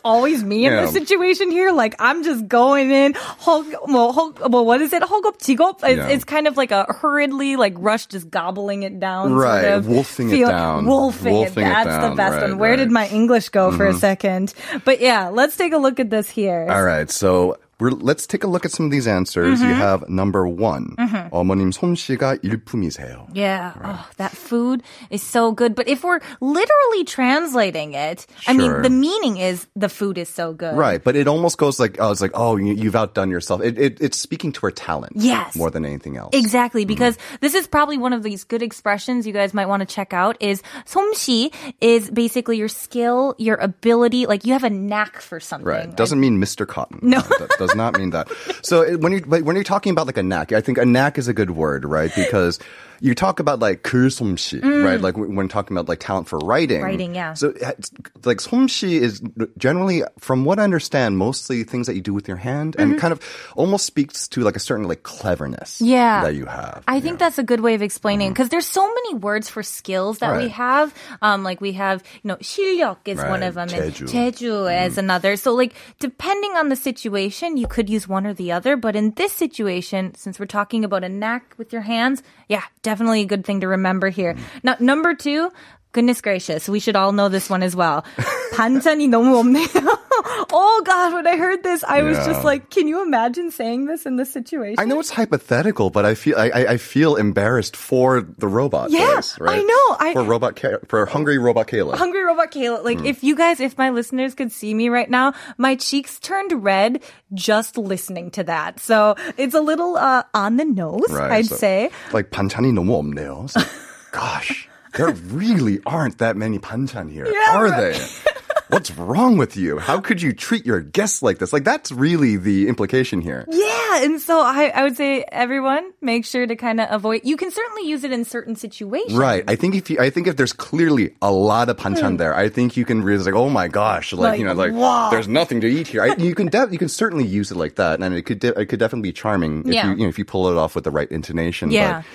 always 0.04 0.42
me 0.44 0.66
in 0.66 0.73
Yeah. 0.73 0.82
this 0.82 0.92
situation 0.92 1.50
here. 1.50 1.73
Like 1.73 1.94
I'm 1.99 2.25
just 2.25 2.49
going 2.49 2.90
in. 2.90 3.14
Hug, 3.14 3.66
well, 3.87 4.12
hug, 4.12 4.40
well, 4.52 4.64
what 4.64 4.80
is 4.80 4.92
it? 4.92 5.02
Hogop 5.02 5.38
jigop. 5.38 5.80
It's, 5.82 5.97
Yeah. 5.97 6.09
it's 6.09 6.25
kind 6.25 6.47
of 6.47 6.56
like 6.56 6.71
a 6.71 6.85
hurriedly 6.88 7.56
like 7.56 7.75
rush, 7.76 8.06
just 8.06 8.30
gobbling 8.30 8.82
it 8.82 8.99
down. 9.00 9.32
Right, 9.32 9.62
sort 9.62 9.73
of 9.75 9.88
wolfing 9.88 10.30
it 10.30 10.47
down. 10.47 10.87
Wolfing, 10.87 11.32
Wolfing 11.35 11.64
it. 11.64 11.71
it 11.71 11.73
That's 11.85 12.09
the 12.09 12.14
best 12.14 12.35
right, 12.35 12.42
one. 12.50 12.59
Where 12.59 12.71
right. 12.71 12.78
Mm-hmm. 12.78 12.85
did 12.88 12.92
my 12.92 13.09
English 13.09 13.49
go 13.50 13.73
for 13.73 13.87
a 13.87 13.94
second? 13.94 14.54
But 14.85 15.00
yeah, 15.00 15.28
let's 15.28 15.56
take 15.56 15.73
a 15.73 15.78
look 15.78 16.00
at 16.00 16.11
this 16.11 16.28
here. 16.30 16.66
All 16.71 16.82
right, 16.82 17.11
so 17.11 17.56
we're, 17.81 17.91
let's 17.91 18.25
take 18.25 18.43
a 18.43 18.47
look 18.47 18.65
at 18.65 18.71
some 18.71 18.86
of 18.88 18.91
these 18.91 19.05
answers. 19.05 19.59
Mm-hmm. 19.59 19.69
You 19.69 19.75
have 19.75 20.09
number 20.09 20.47
one. 20.47 20.95
어머님 21.31 21.71
솜씨가 21.71 22.38
일품이세요. 22.41 23.27
Yeah. 23.36 23.74
Oh, 23.83 24.09
that 24.17 24.31
food 24.31 24.81
is 25.12 25.21
so 25.21 25.51
good. 25.51 25.75
But 25.75 25.88
if 25.88 26.03
we're 26.03 26.19
literally 26.41 27.03
translating 27.05 27.93
it, 27.93 28.25
I 28.47 28.53
mean, 28.53 28.71
Sure. 28.71 28.81
the 28.81 28.89
meaning 28.89 29.38
is 29.38 29.67
the 29.75 29.89
food 29.89 30.17
is 30.17 30.27
so 30.27 30.53
good. 30.53 30.75
Right, 30.75 31.03
but 31.03 31.15
it 31.15 31.27
almost 31.27 31.59
goes 31.59 31.79
like, 31.79 31.97
oh, 32.00 32.09
it's 32.09 32.19
like, 32.21 32.31
oh, 32.33 32.55
you, 32.57 32.74
you've 32.74 32.95
outdone 32.95 33.29
yourself. 33.29 33.62
It, 33.62 33.77
it, 33.77 34.01
it's 34.01 34.17
speaking 34.17 34.51
to 34.53 34.62
her 34.65 34.71
talent. 34.71 35.13
Yes. 35.15 35.55
More 35.55 35.69
than 35.69 35.86
anything 35.86 36.17
else. 36.17 36.33
Exactly, 36.33 36.83
because 36.86 37.15
Mm-hmm. 37.17 37.36
this 37.41 37.53
is 37.53 37.67
probably 37.67 37.97
one 38.00 38.12
of 38.13 38.24
these 38.24 38.43
good 38.43 38.63
expressions 38.63 39.27
you 39.27 39.33
guys 39.33 39.53
might 39.53 39.67
want 39.67 39.81
to 39.81 39.86
check 39.86 40.13
out 40.13 40.36
is 40.39 40.63
솜씨 40.86 41.53
is 41.79 42.09
basically 42.09 42.57
your 42.57 42.67
skill, 42.67 43.36
your 43.38 43.55
ability, 43.57 44.25
like 44.25 44.45
you 44.45 44.53
have 44.53 44.63
a 44.63 44.69
knack 44.69 45.21
for 45.21 45.39
something. 45.39 45.67
Right. 45.67 45.95
Doesn't 45.95 46.19
mean 46.19 46.41
Mr. 46.41 46.65
Cotton. 46.67 47.00
No. 47.01 47.21
That 47.21 47.53
does 47.71 47.75
not 47.75 47.97
mean 47.97 48.12
that. 48.12 48.27
So 48.62 48.81
it- 48.81 49.00
when 49.01 49.12
you 49.13 49.21
but 49.25 49.43
when 49.43 49.55
you're 49.55 49.63
talking 49.63 49.91
about 49.91 50.07
like 50.07 50.17
a 50.17 50.24
knack, 50.24 50.51
I 50.51 50.62
think 50.62 50.77
a 50.77 50.86
knack 50.86 51.17
is 51.17 51.27
a 51.27 51.33
good 51.33 51.51
word, 51.51 51.86
right? 51.86 52.12
Because 52.15 52.59
you 53.00 53.13
talk 53.13 53.39
about 53.39 53.59
like 53.59 53.83
글솜씨, 53.83 54.57
right? 54.83 55.00
Like 55.00 55.17
when 55.17 55.36
when 55.36 55.47
talking 55.47 55.77
about 55.77 55.88
like 55.88 56.00
talent 56.00 56.27
for 56.27 56.39
writing. 56.39 56.81
Mm. 56.81 56.86
Writing, 56.86 57.13
yeah. 57.15 57.33
So 57.36 57.50
it's- 57.53 57.91
like 58.25 58.38
솜씨 58.39 59.00
is 59.00 59.21
generally, 59.57 60.01
from 60.17 60.45
what 60.45 60.57
I 60.57 60.63
understand, 60.63 61.17
mostly 61.17 61.63
things 61.63 61.86
that 61.86 61.93
you 61.95 62.01
do 62.01 62.13
with 62.13 62.27
your 62.27 62.38
hand, 62.38 62.75
and 62.79 62.97
kind 62.97 63.12
of 63.13 63.21
almost 63.55 63.86
speaks 63.86 64.27
to 64.29 64.41
like 64.41 64.55
a 64.55 64.59
certain 64.59 64.88
like 64.88 65.03
cleverness. 65.03 65.75
Mm-hmm. 65.77 65.93
Yeah. 65.93 66.24
That 66.24 66.33
you 66.36 66.45
have. 66.45 66.83
I 66.88 67.00
think 67.00 67.19
that's 67.19 67.38
a 67.38 67.43
good 67.43 67.59
way 67.62 67.75
of 67.75 67.83
explaining 67.83 68.31
because 68.33 68.50
there's 68.50 68.65
so 68.65 68.81
many 68.88 69.13
words 69.13 69.47
for 69.50 69.62
skills 69.62 70.17
that 70.19 70.31
we 70.33 70.38
Mm-hmm. 70.38 70.45
Right. 70.47 70.51
have. 70.57 70.93
Um, 71.21 71.43
like 71.43 71.62
we 71.62 71.74
have, 71.74 72.01
you 72.24 72.29
know, 72.29 72.38
실력 72.38 72.97
is 73.05 73.17
one 73.17 73.41
Right. 73.41 73.43
of 73.43 73.53
them, 73.53 73.69
and 73.69 73.93
재주. 73.93 74.09
jeju 74.09 74.65
Mm-hmm. 74.65 74.86
is 74.89 74.97
another. 74.97 75.36
So 75.38 75.53
like 75.53 75.74
depending 76.00 76.53
on 76.57 76.69
the 76.69 76.75
situation, 76.75 77.50
you 77.56 77.66
could 77.66 77.88
use 77.88 78.09
one 78.09 78.26
or 78.26 78.35
the 78.35 78.52
other. 78.52 78.76
But 78.76 78.97
in 78.97 79.12
this 79.12 79.32
situation, 79.32 80.14
since 80.14 80.38
we're 80.38 80.47
talking 80.47 80.85
about 80.85 81.04
a 81.04 81.09
knack 81.09 81.54
with 81.59 81.73
your 81.73 81.82
hands, 81.82 82.23
yeah, 82.49 82.62
definitely 82.82 83.23
a 83.23 83.26
good 83.26 83.44
thing 83.44 83.61
to 83.61 83.68
remember 83.68 84.09
here. 84.09 84.37
Now, 84.62 84.76
number 84.80 85.14
two. 85.14 85.50
Goodness 85.93 86.21
gracious, 86.21 86.69
we 86.69 86.79
should 86.79 86.95
all 86.95 87.12
know 87.12 87.27
this 87.27 87.50
one 87.50 87.63
as 87.63 87.75
well. 87.75 88.03
반찬이 88.53 89.07
너무 89.07 89.33
없네요. 89.41 89.97
oh 90.53 90.81
God, 90.86 91.13
when 91.13 91.25
I 91.25 91.38
heard 91.38 91.63
this, 91.63 91.83
I 91.88 92.03
was 92.03 92.17
just 92.17 92.41
Yeah. 92.41 92.45
like, 92.45 92.69
can 92.69 92.88
you 92.88 93.01
imagine 93.01 93.50
saying 93.50 93.86
this 93.88 94.05
in 94.05 94.15
this 94.17 94.29
situation? 94.31 94.75
I 94.77 94.86
know 94.86 95.00
it's 95.00 95.09
hypothetical, 95.09 95.89
but 95.89 96.05
I 96.05 96.13
feel 96.13 96.38
I, 96.38 96.51
I 96.53 96.62
I 96.74 96.77
feel 96.77 97.15
embarrassed 97.15 97.74
for 97.75 98.21
the 98.21 98.45
robot. 98.47 98.91
Yeah, 98.91 99.15
voice, 99.15 99.39
right? 99.39 99.57
I 99.57 99.63
know. 99.63 99.86
I- 99.97 100.13
for 100.13 100.21
robot 100.24 100.53
Ka- 100.59 100.83
for 100.88 101.05
hungry 101.07 101.39
robot 101.39 101.65
Kayla. 101.67 101.95
Hungry 101.97 102.21
Robot 102.21 102.51
Kayla. 102.51 102.83
Like, 102.83 103.01
if 103.07 103.24
you 103.24 103.33
guys, 103.33 103.57
if 103.59 103.74
my 103.79 103.89
listeners 103.89 104.36
could 104.36 104.51
see 104.51 104.75
me 104.77 104.89
right 104.93 105.09
now, 105.09 105.33
my 105.57 105.74
cheeks 105.75 106.19
turned 106.19 106.51
red 106.62 107.01
just 107.33 107.74
listening 107.77 108.29
to 108.38 108.43
that. 108.45 108.79
So 108.79 109.15
it's 109.38 109.55
a 109.55 109.62
little 109.63 109.97
uh, 109.97 110.24
on 110.36 110.57
the 110.62 110.65
nose, 110.67 111.09
Right, 111.09 111.41
I'd 111.41 111.50
so, 111.50 111.55
say. 111.57 111.89
Like 112.13 112.29
반찬이 112.29 112.69
너무 112.75 113.01
없네요. 113.01 113.45
It's 113.50 113.55
like, 113.55 113.71
gosh, 114.12 114.69
there 114.94 115.11
really 115.11 115.80
aren't 115.87 116.18
that 116.18 116.37
many 116.37 116.58
반찬 116.58 117.11
here, 117.11 117.26
Yeah, 117.26 117.56
are 117.56 117.64
right. 117.68 117.94
they? 117.94 118.32
What's 118.72 118.90
wrong 118.92 119.37
with 119.37 119.54
you? 119.54 119.78
How 119.78 120.00
could 120.00 120.22
you 120.22 120.32
treat 120.32 120.64
your 120.64 120.80
guests 120.80 121.22
like 121.22 121.37
this? 121.37 121.52
Like 121.52 121.62
that's 121.62 121.92
really 121.92 122.38
the 122.38 122.68
implication 122.68 123.20
here. 123.20 123.44
Yeah, 123.50 124.02
and 124.02 124.18
so 124.18 124.40
I, 124.40 124.72
I 124.75 124.82
would 124.82 124.96
say 124.96 125.26
everyone 125.30 125.90
make 126.00 126.25
sure 126.25 126.46
to 126.46 126.56
kind 126.56 126.80
of 126.80 126.88
avoid. 126.90 127.20
You 127.25 127.37
can 127.37 127.50
certainly 127.50 127.87
use 127.87 128.02
it 128.02 128.12
in 128.12 128.25
certain 128.25 128.56
situations. 128.56 129.12
Right. 129.12 129.44
I 129.46 129.56
think 129.56 129.75
if 129.75 129.90
you, 129.90 129.99
I 130.00 130.08
think 130.08 130.26
if 130.26 130.38
there's 130.38 130.54
clearly 130.54 131.14
a 131.20 131.30
lot 131.30 131.68
of 131.68 131.76
panchan 131.76 132.12
hmm. 132.12 132.16
there, 132.16 132.34
I 132.34 132.49
think 132.49 132.78
you 132.78 132.87
can 132.87 133.02
realize 133.02 133.26
like, 133.26 133.34
oh 133.34 133.50
my 133.50 133.68
gosh, 133.68 134.14
like. 134.14 134.32
Like, 134.32 134.38
you 134.38 134.46
know, 134.46 134.54
like 134.54 134.72
wow. 134.72 135.11
there's 135.11 135.28
nothing 135.28 135.61
to 135.61 135.66
eat 135.66 135.88
here. 135.88 136.02
I, 136.02 136.14
you 136.14 136.34
can 136.34 136.46
de- 136.46 136.68
you 136.70 136.78
can 136.78 136.88
certainly 136.88 137.26
use 137.26 137.50
it 137.50 137.56
like 137.58 137.75
that, 137.75 138.00
and 138.00 138.14
it 138.14 138.22
could 138.22 138.38
de- 138.38 138.58
it 138.58 138.66
could 138.66 138.78
definitely 138.78 139.11
be 139.11 139.12
charming 139.12 139.66
if 139.66 139.75
Yeah. 139.75 139.90
you 139.90 139.96
you 139.96 140.02
know 140.04 140.08
if 140.08 140.18
you 140.18 140.25
pull 140.25 140.49
it 140.49 140.56
off 140.56 140.75
with 140.75 140.84
the 140.84 140.90
right 140.90 141.11
intonation. 141.11 141.70
Yeah. 141.70 142.00
But 142.00 142.06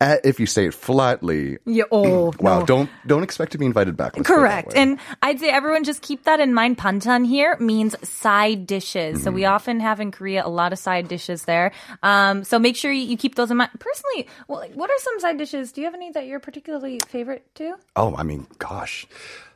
uh, 0.00 0.16
if 0.24 0.38
you 0.40 0.46
say 0.46 0.66
it 0.66 0.74
flatly, 0.74 1.58
Yeah. 1.66 1.84
Oh, 1.90 2.32
wow, 2.40 2.60
no. 2.60 2.66
don't 2.66 2.90
don't 3.06 3.22
expect 3.22 3.52
to 3.52 3.58
be 3.58 3.66
invited 3.66 3.96
back. 3.96 4.16
Let's 4.16 4.30
put 4.30 4.44
it 4.44 4.48
that 4.48 4.66
Correct. 4.66 4.72
And 4.76 4.98
I'd 5.22 5.40
say 5.40 5.48
everyone 5.50 5.84
just 5.84 6.02
keep 6.02 6.24
that 6.24 6.40
in 6.40 6.54
mind. 6.54 6.78
Panchan 6.78 7.26
here 7.26 7.56
means 7.60 7.96
side 8.08 8.66
dishes. 8.66 9.22
So 9.22 9.30
we 9.32 9.42
Mm-hmm. 9.42 9.54
often 9.54 9.80
have 9.80 10.00
in 10.00 10.10
Korea 10.12 10.46
a 10.46 10.48
lot 10.50 10.72
of 10.72 10.78
side 10.78 11.08
dishes 11.08 11.44
there. 11.44 11.72
Um, 12.02 12.44
so 12.44 12.58
make 12.58 12.76
sure 12.76 12.92
you, 12.92 13.02
you 13.04 13.16
keep 13.16 13.34
those 13.36 13.50
in 13.50 13.56
mind. 13.56 13.70
Personally, 13.78 14.28
well, 14.48 14.64
what 14.74 14.90
are 14.90 14.98
some 14.98 15.20
side 15.20 15.38
dishes? 15.38 15.72
Do 15.72 15.80
you 15.80 15.86
have 15.86 15.94
any 15.94 16.10
that 16.12 16.26
you're 16.26 16.40
particularly 16.40 17.00
favorite 17.08 17.46
too? 17.54 17.74
Oh, 17.96 18.14
I 18.16 18.22
mean, 18.22 18.46
gosh, 18.58 19.06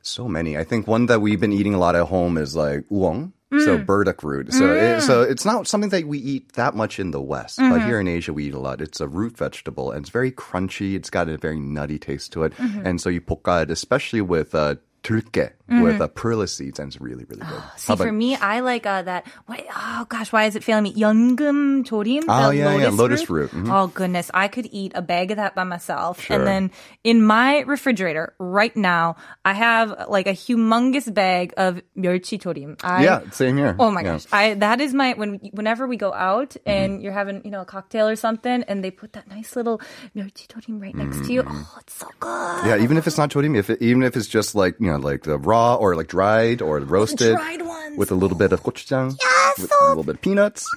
so 0.03 0.29
many. 0.29 0.57
I 0.57 0.65
think 0.65 0.87
one 0.87 1.07
that 1.07 1.21
we've 1.21 1.41
been 1.41 1.53
eating 1.53 1.75
a 1.75 1.79
lot 1.79 1.97
at 1.97 2.07
home 2.07 2.39
is 2.39 2.57
like 2.57 2.87
uong. 2.91 3.33
Mm. 3.53 3.65
So 3.65 3.79
burdock 3.79 4.23
root. 4.23 4.53
So 4.53 4.61
mm. 4.61 4.99
it, 4.99 5.01
so 5.03 5.23
it's 5.23 5.45
not 5.45 5.67
something 5.67 5.91
that 5.91 6.07
we 6.07 6.19
eat 6.19 6.53
that 6.53 6.75
much 6.75 7.01
in 7.01 7.11
the 7.11 7.21
West, 7.21 7.59
mm-hmm. 7.59 7.71
but 7.71 7.83
here 7.85 7.99
in 7.99 8.07
Asia 8.07 8.33
we 8.33 8.47
eat 8.47 8.55
a 8.55 8.61
lot. 8.61 8.81
It's 8.81 9.01
a 9.01 9.09
root 9.09 9.37
vegetable 9.37 9.91
and 9.91 10.03
it's 10.03 10.11
very 10.11 10.31
crunchy. 10.31 10.95
It's 10.95 11.11
got 11.11 11.29
a 11.29 11.37
very 11.37 11.59
nutty 11.59 11.99
taste 11.99 12.33
to 12.33 12.45
it, 12.45 12.55
mm-hmm. 12.55 12.87
and 12.87 13.01
so 13.01 13.09
you 13.09 13.21
poka 13.21 13.63
it, 13.63 13.71
especially 13.71 14.21
with 14.21 14.55
uh, 14.55 14.77
turke, 15.03 15.53
깨 15.70 15.82
with 15.82 16.00
uh, 16.00 16.08
perla 16.10 16.46
seeds, 16.48 16.78
and 16.80 16.90
it's 16.94 17.02
really 17.02 17.26
really 17.26 17.42
good. 17.42 17.58
Mm-hmm. 17.58 17.78
See, 17.82 17.96
for 17.98 18.12
me, 18.12 18.36
I 18.38 18.60
like 18.62 18.86
uh, 18.86 19.02
that. 19.02 19.26
What, 19.48 19.66
oh 19.74 20.06
gosh, 20.08 20.32
why 20.32 20.46
is 20.46 20.56
it 20.56 20.64
failing 20.64 20.84
me? 20.84 20.94
연금 20.94 21.84
조림. 21.84 22.24
Oh, 22.30 22.50
the 22.50 22.58
yeah, 22.58 22.78
yeah, 22.78 22.94
lotus 22.94 23.00
lotus 23.00 23.24
root. 23.30 23.52
root, 23.54 23.66
mhm. 23.66 23.74
Oh 23.74 23.88
goodness, 23.88 24.30
I 24.34 24.48
could 24.48 24.70
eat 24.72 24.92
a 24.94 25.02
bag 25.02 25.32
of 25.34 25.38
that 25.42 25.56
by 25.58 25.64
myself. 25.66 26.22
Sure. 26.22 26.38
And 26.38 26.46
then 26.46 26.64
in 27.04 27.24
my 27.26 27.62
refrigerator 27.66 28.34
right 28.38 28.76
now, 28.78 29.16
I 29.44 29.54
have 29.58 30.06
like 30.08 30.28
a 30.30 30.38
humongous 30.38 31.10
bag 31.12 31.54
of 31.58 31.82
멸치 31.98 32.38
조림. 32.38 32.78
I, 32.86 33.04
yeah, 33.04 33.26
same 33.32 33.58
here. 33.58 33.74
Oh 33.82 33.90
my 33.90 34.02
Yeah. 34.06 34.22
gosh, 34.22 34.26
I 34.32 34.54
that 34.62 34.80
is 34.82 34.94
my 34.94 35.14
when 35.18 35.42
whenever 35.54 35.88
we 35.90 35.98
go 35.98 36.14
out 36.14 36.54
Mm-hmm. 36.56 36.70
and 36.70 37.02
you're 37.02 37.18
having 37.18 37.42
you 37.44 37.50
know 37.50 37.62
a 37.66 37.70
cocktail 37.70 38.06
or 38.08 38.16
something, 38.16 38.62
and 38.70 38.86
they 38.86 38.92
put 38.94 39.14
that 39.18 39.26
nice 39.34 39.56
little 39.58 39.82
멸치 40.16 40.46
조림 40.46 40.78
right 40.80 40.94
next 40.94 41.26
to 41.26 41.34
you. 41.34 41.42
Oh, 41.42 41.78
it's 41.82 41.98
so 41.98 42.08
good. 42.22 42.30
Mm-hmm. 42.30 42.70
Yeah, 42.70 42.86
even 42.86 43.02
if 43.02 43.10
it's 43.10 43.18
not 43.18 43.34
jorim, 43.34 43.58
if 43.58 43.74
it, 43.74 43.82
even 43.82 44.04
if 44.06 44.14
it's 44.16 44.30
just 44.30 44.54
like 44.54 44.78
you 44.80 44.94
know, 44.94 45.02
like 45.02 45.24
the 45.26 45.38
raw 45.42 45.59
or 45.60 45.96
like 45.96 46.08
dried 46.08 46.62
or 46.62 46.80
roasted, 46.80 47.36
dried 47.36 47.62
ones. 47.62 47.98
with 47.98 48.12
a 48.12 48.16
little 48.16 48.38
bit 48.38 48.52
of 48.52 48.64
gochujang, 48.64 49.16
Yes, 49.20 49.60
with 49.60 49.70
so 49.70 49.76
a 49.76 49.90
little 49.90 50.04
bit 50.04 50.16
of 50.16 50.22
peanuts. 50.22 50.68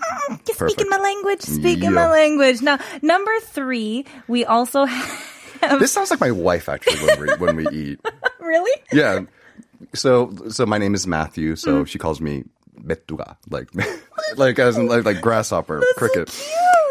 Speaking 0.44 0.54
Perfect. 0.56 0.84
my 0.90 0.98
language. 0.98 1.42
Speaking 1.42 1.92
my 1.94 2.04
Yeah. 2.04 2.10
language. 2.10 2.62
Now, 2.62 2.78
number 3.02 3.32
three, 3.40 4.04
we 4.28 4.44
also 4.44 4.84
have. 4.84 5.80
This 5.80 5.90
sounds 5.92 6.10
like 6.10 6.20
my 6.20 6.30
wife 6.30 6.68
actually 6.68 6.98
when 7.02 7.18
we 7.20 7.26
when 7.42 7.56
we 7.56 7.66
eat. 7.74 7.98
really? 8.38 8.70
Yeah. 8.92 9.26
So 9.94 10.30
so 10.50 10.66
my 10.66 10.78
name 10.78 10.94
is 10.94 11.06
Matthew. 11.06 11.56
So 11.56 11.82
Mm-hmm. 11.82 11.84
she 11.90 11.98
calls 11.98 12.20
me 12.20 12.44
메뚜가, 12.78 13.36
like 13.50 13.68
like 14.36 14.58
as 14.58 14.76
in 14.78 14.86
like, 14.86 15.04
like 15.04 15.20
grasshopper, 15.20 15.82
cricket. 15.96 16.30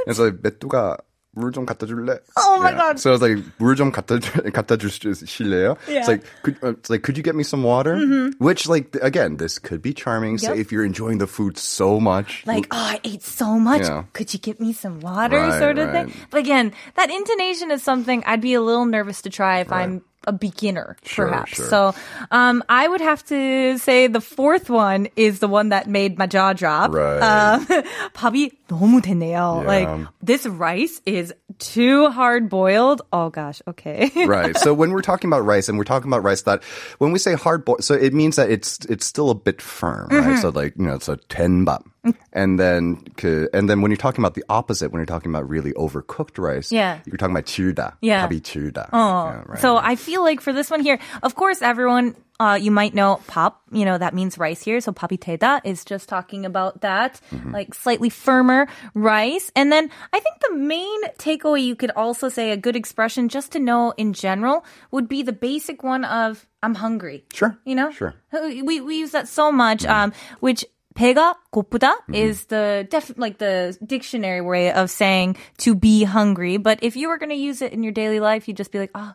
And 0.05 0.15
so 0.15 0.31
메뚜가 0.31 0.99
물 1.37 1.51
좀 1.53 1.67
갖다 1.67 1.85
줄래? 1.85 2.17
Oh 2.35 2.57
my 2.59 2.73
God. 2.73 2.97
So 2.99 3.11
I 3.11 3.13
was 3.13 3.21
like 3.21 3.37
물 3.59 3.75
좀 3.75 3.91
갖다 3.91 4.17
주- 4.19 4.41
갖다 4.51 4.75
주실래요? 4.75 5.77
Yeah. 5.87 5.99
It's 5.99 6.07
like 6.07 6.23
could, 6.41 6.57
uh, 6.63 6.69
it's 6.73 6.89
like 6.89 7.03
could 7.03 7.15
you 7.15 7.21
get 7.21 7.35
me 7.35 7.43
some 7.43 7.61
water? 7.61 7.93
Which 8.39 8.67
like 8.67 8.95
again, 9.03 9.37
this 9.37 9.59
could 9.59 9.83
be 9.83 9.93
charming. 9.93 10.39
Say 10.39 10.47
Mm-hmm. 10.47 10.57
Yep. 10.57 10.65
if 10.65 10.71
you're 10.71 10.83
enjoying 10.85 11.19
the 11.19 11.27
food 11.27 11.59
so 11.59 11.99
much. 11.99 12.41
Like, 12.47 12.65
oh, 12.71 12.97
I 12.97 12.99
ate 13.03 13.21
so 13.21 13.59
much. 13.59 13.83
Yeah. 13.85 14.05
Could 14.13 14.33
you 14.33 14.39
get 14.39 14.59
me 14.59 14.73
some 14.73 14.99
water, 14.99 15.37
Right, 15.37 15.59
sort 15.59 15.77
of 15.77 15.93
right. 15.93 16.09
thing? 16.09 16.15
But 16.31 16.39
again, 16.41 16.73
that 16.95 17.11
intonation 17.11 17.69
is 17.69 17.83
something 17.83 18.23
I'd 18.25 18.41
be 18.41 18.55
a 18.55 18.61
little 18.61 18.85
nervous 18.89 19.21
to 19.21 19.29
try 19.29 19.59
if 19.59 19.71
I'm 19.71 20.01
a 20.27 20.33
beginner, 20.33 20.97
Sure, 21.03 21.27
perhaps. 21.29 21.55
sure. 21.55 21.65
So, 21.69 21.95
um, 22.31 22.61
I 22.67 22.85
would 22.85 22.99
have 22.99 23.23
to 23.27 23.77
say 23.77 24.07
the 24.07 24.19
fourth 24.19 24.69
one 24.69 25.07
is 25.15 25.39
the 25.39 25.47
one 25.47 25.69
that 25.69 25.87
made 25.87 26.17
my 26.19 26.27
jaw 26.27 26.51
drop. 26.51 26.93
Right. 26.93 27.21
Um, 27.23 27.65
밥이 28.13 28.51
너무 28.67 28.99
되네요. 28.99 29.63
Yeah. 29.63 29.67
Like, 29.67 30.07
this 30.21 30.45
rice 30.45 30.99
is 31.05 31.33
too 31.59 32.09
hard 32.09 32.49
boiled. 32.49 33.03
Oh 33.13 33.29
gosh, 33.29 33.61
okay. 33.67 34.11
right. 34.27 34.55
So 34.57 34.73
when 34.73 34.91
we're 34.91 35.01
talking 35.01 35.29
about 35.29 35.45
rice, 35.45 35.69
and 35.69 35.77
we're 35.77 35.87
talking 35.87 36.11
about 36.11 36.23
rice 36.23 36.41
that 36.43 36.61
when 36.99 37.13
we 37.13 37.19
say 37.19 37.33
hard 37.35 37.63
boil, 37.63 37.77
so 37.79 37.93
it 37.95 38.13
means 38.13 38.35
that 38.35 38.51
it's 38.51 38.83
it's 38.91 39.05
still 39.05 39.29
a 39.29 39.35
bit 39.35 39.61
firm, 39.61 40.09
right? 40.11 40.35
Mm-hmm. 40.35 40.41
So 40.43 40.49
like 40.49 40.75
you 40.75 40.85
know, 40.91 40.95
it's 40.95 41.07
a 41.07 41.15
tenbap. 41.31 41.83
And 42.31 42.59
then, 42.59 42.97
그- 43.17 43.47
and 43.53 43.69
then 43.69 43.81
when 43.81 43.91
you're 43.91 43.97
talking 43.97 44.23
about 44.23 44.33
the 44.35 44.43
opposite, 44.49 44.91
when 44.91 44.99
you're 44.99 45.05
talking 45.05 45.31
about 45.31 45.47
really 45.49 45.73
overcooked 45.73 46.37
rice, 46.37 46.71
Yeah. 46.71 46.99
you're 47.05 47.17
talking 47.17 47.35
about 47.35 47.45
질다. 47.45 47.93
Yeah. 48.01 48.25
밥이 48.27 48.41
질다. 48.41 48.89
Oh, 48.93 49.25
Yeah, 49.27 49.43
right. 49.45 49.59
so 49.59 49.77
I 49.77 49.95
feel 49.95 50.23
like 50.23 50.39
for 50.41 50.53
this 50.53 50.69
one 50.71 50.81
here, 50.81 50.99
of 51.21 51.35
course, 51.35 51.61
everyone 51.61 52.15
uh, 52.39 52.53
you 52.61 52.69
might 52.69 52.93
know 52.93 53.19
밥, 53.27 53.55
you 53.71 53.83
know, 53.83 53.97
that 53.97 54.13
means 54.13 54.37
rice 54.37 54.61
here. 54.61 54.79
So 54.79 54.91
밥이 54.93 55.17
되다 55.19 55.59
is 55.65 55.83
just 55.83 56.07
talking 56.07 56.45
about 56.45 56.81
that, 56.81 57.19
like 57.51 57.73
slightly 57.73 58.09
firmer 58.09 58.67
rice. 58.93 59.51
And 59.55 59.71
then 59.71 59.89
I 60.13 60.19
think 60.19 60.35
the 60.47 60.55
main 60.55 61.01
takeaway 61.17 61.63
you 61.65 61.75
could 61.75 61.89
also 61.95 62.29
say 62.29 62.51
a 62.51 62.57
good 62.57 62.75
expression 62.75 63.27
just 63.27 63.51
to 63.53 63.59
know 63.59 63.91
in 63.97 64.13
general 64.13 64.63
would 64.91 65.09
be 65.09 65.23
the 65.23 65.33
basic 65.33 65.81
one 65.83 66.05
of 66.05 66.45
I'm 66.61 66.75
hungry. 66.75 67.25
Sure. 67.33 67.57
You 67.65 67.73
know? 67.75 67.89
Sure. 67.91 68.13
We, 68.31 68.81
we 68.81 68.97
use 68.97 69.11
that 69.11 69.27
so 69.27 69.51
much, 69.51 69.83
um, 69.85 70.13
which 70.39 70.63
배가 70.95 71.35
고프다 71.53 71.93
is 72.11 72.45
the 72.45 72.87
def- 72.89 73.17
like 73.17 73.37
the 73.37 73.77
dictionary 73.85 74.41
way 74.41 74.71
of 74.71 74.89
saying 74.89 75.37
to 75.59 75.75
be 75.75 76.03
hungry. 76.03 76.57
But 76.57 76.79
if 76.81 76.95
you 76.95 77.07
were 77.07 77.19
going 77.19 77.29
to 77.29 77.35
use 77.37 77.61
it 77.61 77.71
in 77.71 77.83
your 77.83 77.93
daily 77.93 78.19
life, 78.19 78.47
you'd 78.47 78.57
just 78.57 78.71
be 78.71 78.79
like, 78.79 78.91
ah, 78.95 79.13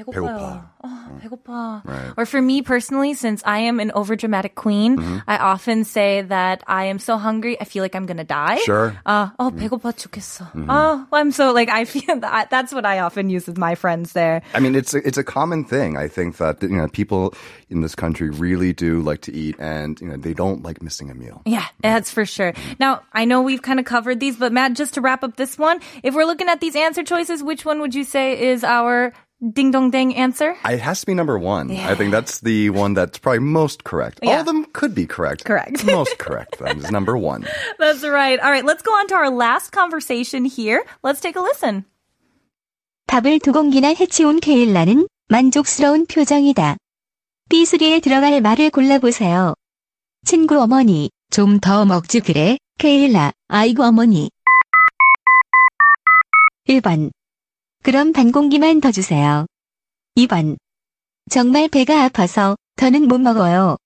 배고파요. 0.00 0.22
배고파. 0.22 0.70
Oh, 0.82 1.08
배고파. 1.20 1.82
Right. 1.84 2.12
Or 2.16 2.24
for 2.24 2.40
me 2.40 2.62
personally, 2.62 3.14
since 3.14 3.42
I 3.44 3.58
am 3.58 3.80
an 3.80 3.90
overdramatic 3.94 4.54
queen, 4.54 5.22
I 5.26 5.36
often 5.36 5.84
say 5.84 6.22
that 6.22 6.62
I 6.66 6.84
am 6.84 6.98
so 6.98 7.16
hungry, 7.18 7.60
I 7.60 7.64
feel 7.64 7.82
like 7.82 7.94
I'm 7.94 8.06
gonna 8.06 8.24
die. 8.24 8.56
Sure. 8.64 8.96
Uh, 9.04 9.28
oh, 9.38 9.50
배고파 9.50 9.92
죽겠어. 9.92 10.48
Oh, 10.68 11.06
I'm 11.12 11.32
so 11.32 11.52
like 11.52 11.68
I 11.68 11.84
feel 11.84 12.20
that 12.20 12.50
that's 12.50 12.72
what 12.72 12.86
I 12.86 13.00
often 13.00 13.28
use 13.28 13.46
with 13.46 13.58
my 13.58 13.74
friends 13.74 14.12
there. 14.12 14.42
I 14.54 14.60
mean, 14.60 14.74
it's 14.74 14.94
a, 14.94 15.06
it's 15.06 15.18
a 15.18 15.24
common 15.24 15.64
thing. 15.64 15.96
I 15.96 16.08
think 16.08 16.38
that 16.38 16.62
you 16.62 16.76
know 16.76 16.88
people 16.88 17.34
in 17.68 17.82
this 17.82 17.94
country 17.94 18.30
really 18.30 18.72
do 18.72 19.00
like 19.00 19.20
to 19.22 19.32
eat, 19.34 19.56
and 19.58 20.00
you 20.00 20.08
know 20.08 20.16
they 20.16 20.34
don't 20.34 20.62
like 20.62 20.82
missing 20.82 21.10
a 21.10 21.14
meal. 21.14 21.42
Yeah, 21.44 21.66
that's 21.82 22.10
for 22.10 22.24
sure. 22.24 22.54
Now, 22.78 23.02
I 23.12 23.24
know 23.24 23.42
we've 23.42 23.62
kind 23.62 23.78
of 23.78 23.84
covered 23.84 24.20
these, 24.20 24.36
but 24.36 24.52
Matt, 24.52 24.74
just 24.74 24.94
to 24.94 25.00
wrap 25.00 25.22
up 25.24 25.36
this 25.36 25.58
one, 25.58 25.80
if 26.02 26.14
we're 26.14 26.24
looking 26.24 26.48
at 26.48 26.60
these 26.60 26.76
answer 26.76 27.02
choices, 27.02 27.42
which 27.42 27.64
one 27.64 27.80
would 27.80 27.94
you 27.94 28.04
say 28.04 28.38
is 28.40 28.64
our 28.64 29.12
ding 29.44 29.70
dong 29.70 29.90
dang 29.90 30.14
answer? 30.14 30.54
It 30.64 30.80
has 30.80 31.00
to 31.00 31.06
be 31.06 31.14
number 31.14 31.38
one. 31.38 31.70
I 31.70 31.94
think 31.94 32.10
that's 32.12 32.40
the 32.40 32.70
one 32.70 32.94
that's 32.94 33.18
probably 33.18 33.40
most 33.40 33.84
correct. 33.84 34.20
All 34.22 34.28
Yeah. 34.30 34.40
of 34.40 34.46
them 34.46 34.66
could 34.72 34.94
be 34.94 35.06
correct. 35.06 35.44
Correct. 35.44 35.84
most 35.86 36.18
correct 36.18 36.58
then 36.58 36.78
is 36.78 36.90
number 36.90 37.16
one. 37.16 37.44
That's 37.78 38.04
right. 38.04 38.38
All 38.38 38.50
right, 38.50 38.64
let's 38.64 38.82
go 38.82 38.92
on 38.92 39.06
to 39.08 39.14
our 39.14 39.30
last 39.30 39.72
conversation 39.72 40.44
here. 40.44 40.84
Let's 41.02 41.20
take 41.20 41.36
a 41.36 41.42
listen. 41.42 41.84
밥을 43.08 43.40
두 43.40 43.52
공기나 43.52 43.88
해치운 43.94 44.38
케일라는 44.40 45.06
만족스러운 45.28 46.06
표정이다. 46.06 46.76
B3에 47.50 48.00
들어갈 48.02 48.40
말을 48.40 48.70
골라보세요. 48.70 49.54
친구 50.24 50.60
어머니, 50.60 51.10
좀 51.30 51.58
더 51.58 51.84
먹지 51.84 52.20
그래, 52.20 52.58
케일라, 52.78 53.32
아이고 53.48 53.82
어머니. 53.84 54.30
1번. 56.68 57.10
그럼 57.84 58.12
반 58.12 58.30
공기만 58.32 58.80
더 58.80 58.90
주세요. 58.92 59.46
2번. 60.16 60.56
정말 61.30 61.68
배가 61.68 62.04
아파서 62.04 62.56
더는 62.76 63.08
못 63.08 63.18
먹어요. 63.20 63.76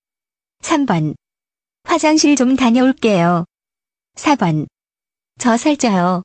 3번. 0.62 1.14
화장실 1.84 2.36
좀 2.36 2.56
다녀올게요. 2.56 3.44
4번. 4.16 4.66
저 5.38 5.56
살쪄요. 5.56 6.22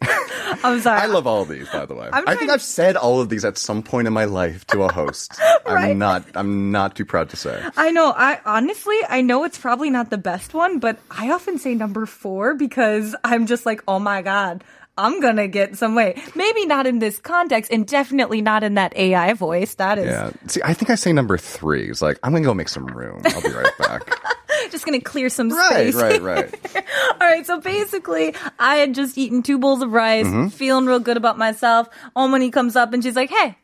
I'm 0.63 0.79
sorry. 0.81 0.99
I 0.99 1.05
love 1.07 1.25
all 1.25 1.41
of 1.41 1.47
these, 1.47 1.69
by 1.71 1.85
the 1.85 1.95
way. 1.95 2.09
I'm 2.11 2.27
I 2.27 2.35
think 2.35 2.49
trying- 2.49 2.49
I've 2.51 2.61
said 2.61 2.97
all 2.97 3.21
of 3.21 3.29
these 3.29 3.45
at 3.45 3.57
some 3.57 3.81
point 3.81 4.07
in 4.07 4.13
my 4.13 4.25
life 4.25 4.65
to 4.67 4.83
a 4.83 4.91
host. 4.91 5.39
Right. 5.65 5.91
I'm 5.91 5.97
not. 5.97 6.23
I'm 6.35 6.71
not 6.71 6.95
too 6.95 7.05
proud 7.05 7.29
to 7.29 7.37
say. 7.37 7.57
I 7.77 7.91
know. 7.91 8.11
I 8.15 8.39
honestly, 8.45 8.97
I 9.09 9.21
know 9.21 9.45
it's 9.45 9.57
probably 9.57 9.89
not 9.89 10.09
the 10.09 10.17
best 10.17 10.53
one, 10.53 10.79
but 10.79 10.97
I 11.09 11.31
often 11.31 11.57
say 11.57 11.73
number 11.75 12.05
four 12.05 12.55
because 12.55 13.15
I'm 13.23 13.45
just 13.47 13.65
like, 13.65 13.81
oh 13.87 13.99
my 13.99 14.21
god, 14.21 14.63
I'm 14.99 15.19
gonna 15.19 15.47
get 15.49 15.75
some 15.77 15.93
weight. 15.93 16.15
Maybe 16.35 16.65
not 16.65 16.87
in 16.87 16.99
this 16.99 17.19
context, 17.19 17.69
and 17.71 17.85
definitely 17.85 18.41
not 18.41 18.63
in 18.63 18.75
that 18.75 18.95
AI 18.95 19.33
voice. 19.33 19.75
That 19.75 19.97
is 19.99 20.05
Yeah. 20.07 20.31
See, 20.47 20.61
I 20.63 20.73
think 20.73 20.89
I 20.89 20.95
say 20.95 21.11
number 21.11 21.37
three. 21.37 21.89
It's 21.89 22.01
like 22.01 22.17
I'm 22.23 22.31
gonna 22.31 22.45
go 22.45 22.53
make 22.53 22.69
some 22.69 22.85
room. 22.87 23.19
I'll 23.25 23.41
be 23.43 23.51
right 23.51 23.75
back. 23.77 24.07
just 24.71 24.85
gonna 24.85 25.01
clear 25.01 25.27
some 25.27 25.49
right, 25.49 25.91
space. 25.91 25.95
right, 25.95 26.21
right. 26.21 26.47
All 27.19 27.27
right, 27.27 27.45
so 27.45 27.59
basically, 27.59 28.33
I 28.57 28.77
had 28.77 28.95
just 28.95 29.17
eaten 29.17 29.43
two 29.43 29.59
bowls 29.59 29.81
of 29.83 29.91
rice, 29.91 30.25
Mm-hmm. 30.27 30.47
feeling 30.55 30.85
real 30.85 30.99
good 31.03 31.17
about 31.17 31.37
myself. 31.37 31.89
Omani 32.15 32.51
comes 32.51 32.75
up 32.79 32.93
and 32.93 33.03
she's 33.03 33.15
like, 33.19 33.29
"Hey, 33.29 33.57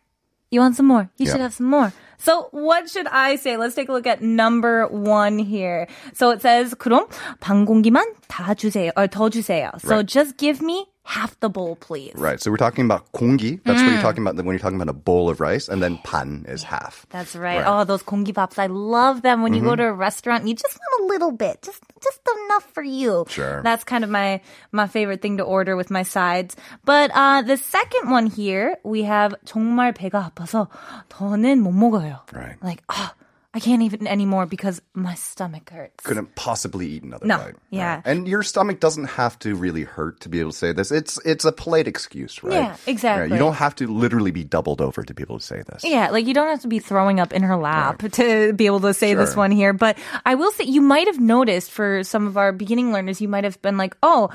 you 0.51 0.59
want 0.59 0.75
some 0.75 0.85
more? 0.85 1.07
You 1.15 1.27
should 1.31 1.37
Yeah. 1.39 1.47
have 1.47 1.53
some 1.55 1.67
more." 1.71 1.93
So 2.19 2.49
what 2.51 2.85
should 2.91 3.07
I 3.07 3.35
say? 3.39 3.55
Let's 3.57 3.73
take 3.73 3.87
a 3.89 3.93
look 3.95 4.05
at 4.05 4.21
number 4.21 4.85
one 4.91 5.39
here. 5.39 5.87
So 6.13 6.29
it 6.29 6.41
says, 6.43 6.75
그럼 6.75 7.07
반 7.39 7.65
공기만 7.65 8.03
다 8.29 8.53
주세요, 8.53 8.91
or 8.99 9.07
더 9.07 9.31
주세요. 9.31 9.73
So 9.81 9.95
Right. 9.97 10.05
just 10.05 10.37
give 10.37 10.61
me 10.61 10.85
half 11.05 11.39
the 11.39 11.49
bowl, 11.49 11.75
please. 11.75 12.13
Right. 12.15 12.39
So 12.39 12.51
we're 12.51 12.57
talking 12.61 12.85
about 12.85 13.11
공기. 13.11 13.59
That's 13.65 13.81
Mm. 13.81 13.85
what 13.85 13.91
you're 13.93 14.01
talking 14.05 14.23
about 14.23 14.35
when 14.37 14.53
you're 14.53 14.59
talking 14.63 14.79
about 14.79 14.87
a 14.89 14.95
bowl 14.97 15.29
of 15.29 15.39
rice, 15.41 15.67
and 15.67 15.81
then 15.81 15.97
pan 16.03 16.45
is 16.47 16.63
half. 16.63 17.05
That's 17.09 17.35
right. 17.35 17.57
Right. 17.57 17.65
Mm-hmm. 17.65 17.81
Oh, 17.81 17.83
those 17.83 18.03
공기밥s. 18.03 18.57
I 18.59 18.67
love 18.67 19.21
them 19.21 19.41
when 19.43 19.53
you 19.53 19.61
go 19.61 19.75
to 19.75 19.83
a 19.89 19.93
restaurant 19.93 20.41
and 20.41 20.49
you 20.49 20.55
just 20.55 20.77
want 20.77 20.93
a 21.03 21.05
little 21.11 21.31
bit. 21.31 21.61
Just 21.63 21.81
just 22.01 22.21
enough 22.45 22.65
for 22.71 22.83
you. 22.83 23.25
Sure. 23.27 23.61
That's 23.63 23.83
kind 23.83 24.03
of 24.03 24.09
my 24.09 24.39
my 24.71 24.87
favorite 24.87 25.21
thing 25.21 25.37
to 25.37 25.43
order 25.43 25.75
with 25.75 25.89
my 25.91 26.03
sides. 26.03 26.55
But 26.85 27.11
uh 27.13 27.41
the 27.41 27.57
second 27.57 28.09
one 28.09 28.27
here, 28.27 28.77
we 28.83 29.03
have 29.03 29.35
정말 29.45 29.91
배가 29.93 30.31
아파서 30.31 30.69
더는 31.09 31.59
못 31.59 31.73
먹어요. 31.73 32.21
Right. 32.31 32.55
Like, 32.63 32.83
oh, 32.89 33.09
I 33.56 33.58
can't 33.58 33.80
eat 33.80 33.94
it 33.94 34.02
anymore 34.06 34.44
because 34.44 34.82
my 34.92 35.14
stomach 35.14 35.70
hurts. 35.70 36.04
Couldn't 36.04 36.34
possibly 36.34 36.88
eat 36.88 37.04
another 37.04 37.24
No. 37.26 37.38
bite. 37.38 37.54
Yeah. 37.70 38.02
And 38.04 38.28
your 38.28 38.42
stomach 38.42 38.80
doesn't 38.80 39.06
have 39.06 39.38
to 39.38 39.56
really 39.56 39.82
hurt 39.84 40.20
to 40.20 40.28
be 40.28 40.40
able 40.40 40.50
to 40.50 40.56
say 40.56 40.72
this. 40.72 40.92
It's 40.92 41.18
it's 41.24 41.46
a 41.46 41.52
polite 41.52 41.88
excuse, 41.88 42.42
right? 42.44 42.52
Yeah, 42.52 42.76
exactly. 42.86 43.22
Right. 43.22 43.30
You 43.32 43.38
don't 43.38 43.54
have 43.54 43.74
to 43.76 43.86
literally 43.86 44.30
be 44.30 44.44
doubled 44.44 44.82
over 44.82 45.02
to 45.02 45.14
be 45.14 45.22
able 45.22 45.38
to 45.38 45.44
say 45.44 45.62
this. 45.72 45.84
Yeah, 45.84 46.10
like 46.10 46.26
you 46.26 46.34
don't 46.34 46.48
have 46.48 46.60
to 46.60 46.68
be 46.68 46.80
throwing 46.80 47.18
up 47.18 47.32
in 47.32 47.42
her 47.44 47.56
lap 47.56 48.02
to 48.12 48.52
be 48.52 48.66
able 48.66 48.80
to 48.80 48.92
say 48.92 49.14
this 49.14 49.34
one 49.34 49.50
here. 49.52 49.72
But 49.72 49.96
I 50.26 50.34
will 50.34 50.52
say, 50.52 50.64
you 50.64 50.82
might 50.82 51.06
have 51.06 51.18
noticed 51.18 51.70
for 51.70 52.04
some 52.04 52.26
of 52.26 52.36
our 52.36 52.52
beginning 52.52 52.92
learners, 52.92 53.22
you 53.22 53.28
might 53.28 53.44
have 53.44 53.60
been 53.62 53.78
like, 53.78 53.96
oh, 54.02 54.28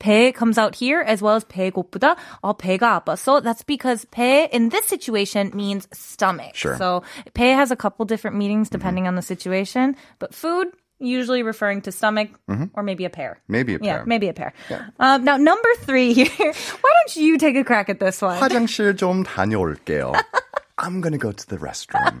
배 0.00 0.30
comes 0.32 0.58
out 0.58 0.74
here 0.74 1.00
as 1.00 1.22
well 1.22 1.36
as 1.36 1.44
배 1.44 1.70
고프다. 1.70 2.16
어, 2.44 2.56
배가 2.56 3.00
아파. 3.00 3.16
So 3.18 3.40
that's 3.40 3.62
because 3.62 4.04
배 4.06 4.48
in 4.52 4.68
this 4.68 4.86
situation 4.86 5.50
means 5.54 5.88
stomach. 5.92 6.54
Sure. 6.54 6.76
So 6.76 7.02
배 7.34 7.52
has 7.54 7.70
a 7.70 7.76
couple 7.76 8.04
different 8.04 8.36
meanings 8.36 8.68
depending 8.68 9.06
on 9.08 9.14
the 9.14 9.22
situation. 9.22 9.96
But 10.18 10.34
food, 10.34 10.68
usually 10.98 11.42
referring 11.42 11.80
to 11.82 11.92
stomach 11.92 12.28
or 12.74 12.82
maybe 12.82 13.04
a 13.04 13.10
pear. 13.10 13.38
Maybe 13.48 13.74
a 13.74 13.78
Yeah, 13.80 13.96
pair. 13.98 14.04
maybe 14.06 14.28
a 14.28 14.32
pear. 14.34 14.52
Um, 15.00 15.24
now, 15.24 15.36
number 15.36 15.68
three 15.80 16.12
here. 16.12 16.28
Why 16.80 16.90
don't 16.92 17.16
you 17.16 17.36
take 17.38 17.56
a 17.56 17.64
crack 17.64 17.88
at 17.88 17.98
this 18.00 18.20
one? 18.22 18.38
화장실 18.38 18.96
좀 18.96 19.24
다녀올게요. 19.24 20.12
I'm 20.78 21.00
gonna 21.00 21.18
go 21.18 21.32
to 21.32 21.46
the 21.48 21.56
restroom. 21.56 22.20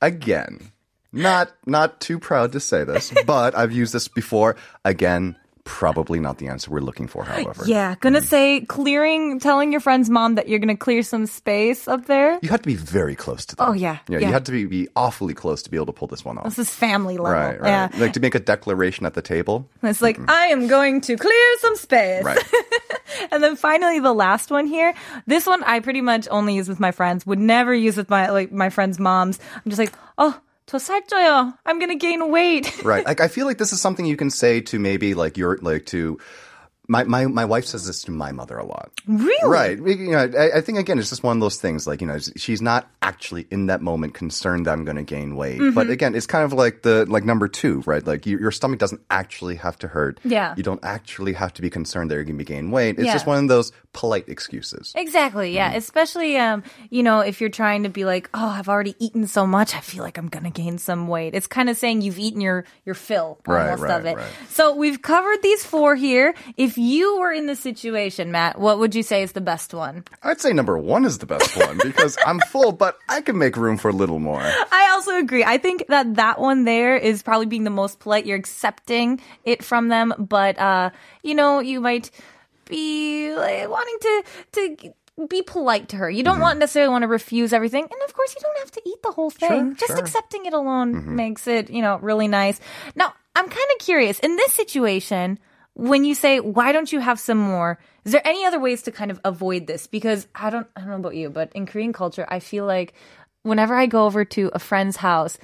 Again, 0.00 0.72
not 1.12 1.48
not 1.66 2.00
too 2.00 2.18
proud 2.18 2.52
to 2.52 2.60
say 2.60 2.84
this, 2.84 3.12
but 3.26 3.56
I've 3.56 3.72
used 3.72 3.92
this 3.94 4.08
before. 4.08 4.56
Again, 4.84 5.36
probably 5.63 6.19
not 6.19 6.37
the 6.37 6.47
answer 6.47 6.71
we're 6.71 6.79
looking 6.79 7.07
for, 7.07 7.23
however. 7.23 7.63
Yeah, 7.65 7.95
gonna 7.99 8.21
mm. 8.21 8.25
say 8.25 8.61
clearing, 8.61 9.39
telling 9.39 9.71
your 9.71 9.81
friend's 9.81 10.09
mom 10.09 10.35
that 10.35 10.47
you're 10.47 10.59
gonna 10.59 10.77
clear 10.77 11.03
some 11.03 11.25
space 11.25 11.87
up 11.87 12.05
there. 12.05 12.39
You 12.41 12.49
had 12.49 12.63
to 12.63 12.67
be 12.67 12.75
very 12.75 13.15
close 13.15 13.45
to 13.47 13.55
them. 13.55 13.69
Oh, 13.69 13.73
yeah, 13.73 13.99
Yeah, 14.07 14.19
yeah. 14.19 14.27
you 14.27 14.33
had 14.33 14.45
to 14.45 14.51
be, 14.51 14.65
be 14.65 14.87
awfully 14.95 15.33
close 15.33 15.61
to 15.63 15.69
be 15.69 15.77
able 15.77 15.87
to 15.87 15.93
pull 15.93 16.07
this 16.07 16.25
one 16.25 16.37
off. 16.37 16.45
This 16.45 16.59
is 16.59 16.69
family 16.69 17.17
level. 17.17 17.31
Right, 17.31 17.59
right. 17.59 17.69
Yeah. 17.69 17.89
Like 17.99 18.13
to 18.13 18.19
make 18.19 18.35
a 18.35 18.39
declaration 18.39 19.05
at 19.05 19.13
the 19.13 19.21
table. 19.21 19.69
It's 19.83 20.01
like, 20.01 20.19
I 20.29 20.47
am 20.47 20.67
going 20.67 21.01
to 21.01 21.15
clear 21.17 21.57
some 21.59 21.75
space. 21.75 22.23
Right. 22.23 22.39
and 23.31 23.43
then 23.43 23.55
finally 23.55 23.99
the 23.99 24.13
last 24.13 24.51
one 24.51 24.67
here. 24.67 24.93
This 25.27 25.45
one 25.45 25.63
I 25.63 25.79
pretty 25.79 26.01
much 26.01 26.27
only 26.31 26.55
use 26.55 26.69
with 26.69 26.79
my 26.79 26.91
friends, 26.91 27.25
would 27.25 27.39
never 27.39 27.73
use 27.73 27.97
with 27.97 28.09
my 28.09 28.29
like 28.29 28.51
my 28.51 28.69
friends' 28.69 28.99
moms. 28.99 29.39
I'm 29.53 29.69
just 29.69 29.79
like, 29.79 29.93
oh, 30.17 30.39
저 30.68 30.78
살쪄요. 30.78 31.54
I'm 31.66 31.78
gonna 31.78 31.94
gain 31.98 32.30
weight. 32.30 32.82
right. 32.84 33.04
Like 33.04 33.20
I 33.20 33.28
feel 33.28 33.46
like 33.46 33.58
this 33.58 33.72
is 33.72 33.80
something 33.80 34.06
you 34.06 34.16
can 34.16 34.30
say 34.30 34.60
to 34.72 34.78
maybe 34.78 35.14
like 35.14 35.36
your 35.36 35.58
like 35.60 35.84
to 35.86 36.18
my, 36.88 37.04
my 37.04 37.26
my 37.26 37.44
wife 37.44 37.64
says 37.64 37.86
this 37.86 38.02
to 38.04 38.10
my 38.12 38.32
mother 38.32 38.56
a 38.58 38.64
lot. 38.64 38.90
Really? 39.06 39.48
Right. 39.48 39.80
We- 39.80 39.96
You 39.96 40.12
know, 40.12 40.28
I, 40.36 40.58
I 40.58 40.60
think 40.60 40.78
again, 40.78 40.98
it's 40.98 41.08
just 41.08 41.22
one 41.22 41.36
of 41.36 41.40
those 41.40 41.56
things. 41.60 41.86
Like 41.86 42.00
you 42.00 42.06
know, 42.06 42.18
she's 42.36 42.60
not 42.60 42.88
actually 43.09 43.47
in 43.49 43.65
that 43.67 43.81
moment 43.81 44.13
concerned 44.13 44.65
that 44.67 44.73
I'm 44.73 44.85
going 44.85 44.97
to 44.97 45.03
gain 45.03 45.35
weight. 45.35 45.59
Mm-hmm. 45.59 45.73
But 45.73 45.89
again, 45.89 46.13
it's 46.15 46.27
kind 46.27 46.43
of 46.45 46.53
like 46.53 46.83
the 46.83 47.05
like 47.07 47.23
number 47.25 47.47
two, 47.47 47.81
right? 47.87 48.05
Like 48.05 48.25
you, 48.27 48.37
your 48.37 48.51
stomach 48.51 48.77
doesn't 48.79 49.01
actually 49.09 49.55
have 49.55 49.77
to 49.79 49.87
hurt. 49.87 50.19
Yeah. 50.23 50.53
You 50.55 50.63
don't 50.63 50.83
actually 50.83 51.33
have 51.33 51.53
to 51.55 51.61
be 51.61 51.69
concerned 51.71 52.11
that 52.11 52.15
you're 52.15 52.23
going 52.23 52.37
to 52.37 52.43
be 52.45 52.45
gain 52.45 52.69
weight. 52.69 52.99
It's 52.99 53.05
Yeah. 53.07 53.13
just 53.13 53.25
one 53.25 53.39
of 53.43 53.47
those 53.49 53.71
polite 53.93 54.29
excuses. 54.29 54.93
Exactly. 54.95 55.55
Yeah. 55.55 55.73
Especially, 55.73 56.37
um, 56.37 56.61
you 56.91 57.01
know, 57.01 57.21
if 57.21 57.41
you're 57.41 57.49
trying 57.49 57.83
to 57.83 57.89
be 57.89 58.05
like, 58.05 58.29
oh, 58.35 58.47
I've 58.47 58.69
already 58.69 58.95
eaten 58.99 59.25
so 59.25 59.47
much, 59.47 59.73
I 59.75 59.79
feel 59.79 60.03
like 60.03 60.17
I'm 60.19 60.27
gonna 60.27 60.51
gain 60.51 60.77
some 60.77 61.07
weight. 61.07 61.33
It's 61.33 61.47
kind 61.47 61.69
of 61.69 61.77
saying 61.77 62.01
you've 62.03 62.19
eaten 62.19 62.41
your 62.41 62.65
your 62.85 62.93
fill 62.95 63.39
Right, 63.47 63.63
almost 63.65 63.81
right, 63.83 63.99
of 63.99 64.05
it. 64.05 64.17
right. 64.17 64.27
So 64.49 64.75
we've 64.75 65.01
covered 65.01 65.41
these 65.41 65.65
four 65.65 65.95
here. 65.95 66.35
If 66.57 66.77
you 66.77 67.17
were 67.19 67.31
in 67.33 67.47
the 67.47 67.55
situation, 67.55 68.31
Matt, 68.31 68.59
what 68.59 68.77
would 68.77 68.93
you 68.93 69.01
say 69.01 69.23
is 69.23 69.31
the 69.31 69.41
best 69.41 69.73
one? 69.73 70.03
I'd 70.21 70.39
say 70.39 70.53
number 70.53 70.77
one 70.77 71.03
is 71.05 71.17
the 71.17 71.25
best 71.25 71.57
one 71.57 71.79
because 71.83 72.15
I'm 72.27 72.39
full, 72.41 72.71
but 72.71 72.98
I 73.07 73.21
can 73.21 73.37
make 73.37 73.55
room 73.55 73.77
for 73.77 73.89
a 73.89 73.93
little 73.93 74.19
more. 74.19 74.41
I 74.41 74.89
also 74.91 75.17
agree. 75.17 75.43
I 75.43 75.57
think 75.57 75.85
that 75.87 76.15
that 76.15 76.39
one 76.39 76.65
there 76.65 76.97
is 76.97 77.23
probably 77.23 77.45
being 77.45 77.63
the 77.63 77.69
most 77.69 77.99
polite. 77.99 78.25
You're 78.25 78.37
accepting 78.37 79.21
it 79.43 79.63
from 79.63 79.87
them, 79.87 80.13
but 80.17 80.59
uh, 80.59 80.91
you 81.23 81.35
know, 81.35 81.59
you 81.59 81.81
might 81.81 82.11
be 82.65 83.33
like, 83.33 83.69
wanting 83.69 83.97
to 84.01 84.23
to 84.51 84.93
be 85.27 85.41
polite 85.41 85.89
to 85.89 85.97
her. 85.97 86.09
You 86.09 86.23
don't 86.23 86.39
want 86.39 86.59
necessarily 86.59 86.91
want 86.91 87.01
to 87.03 87.07
refuse 87.07 87.51
everything. 87.51 87.83
And 87.83 88.01
of 88.07 88.13
course, 88.13 88.35
you 88.35 88.41
don't 88.41 88.59
have 88.59 88.71
to 88.71 88.81
eat 88.85 89.03
the 89.03 89.11
whole 89.11 89.29
thing. 89.29 89.75
Just 89.75 89.91
sure. 89.91 89.99
accepting 89.99 90.45
it 90.45 90.53
alone 90.53 91.15
makes 91.15 91.47
it, 91.47 91.69
you 91.69 91.81
know, 91.81 91.97
really 91.97 92.27
nice. 92.27 92.59
Now, 92.95 93.13
I'm 93.35 93.45
kind 93.45 93.67
of 93.75 93.85
curious. 93.85 94.19
In 94.19 94.35
this 94.35 94.53
situation, 94.53 95.39
when 95.79 96.03
you 96.03 96.13
say, 96.15 96.39
why 96.39 96.71
don't 96.71 96.91
you 96.91 96.99
have 96.99 97.19
some 97.19 97.37
more? 97.37 97.79
Is 98.05 98.11
there 98.11 98.25
any 98.27 98.45
other 98.45 98.59
ways 98.59 98.81
to 98.83 98.91
kind 98.91 99.11
of 99.11 99.19
avoid 99.23 99.67
this? 99.67 99.87
Because 99.87 100.27
I 100.35 100.49
don't, 100.49 100.67
I 100.75 100.81
don't 100.81 100.89
know 100.89 100.95
about 100.97 101.15
you, 101.15 101.29
but 101.29 101.51
in 101.53 101.65
Korean 101.65 101.93
culture, 101.93 102.25
I 102.27 102.39
feel 102.39 102.65
like 102.65 102.93
whenever 103.43 103.75
I 103.75 103.85
go 103.85 104.05
over 104.05 104.25
to 104.25 104.51
a 104.53 104.59
friend's 104.59 104.97
house, 104.97 105.37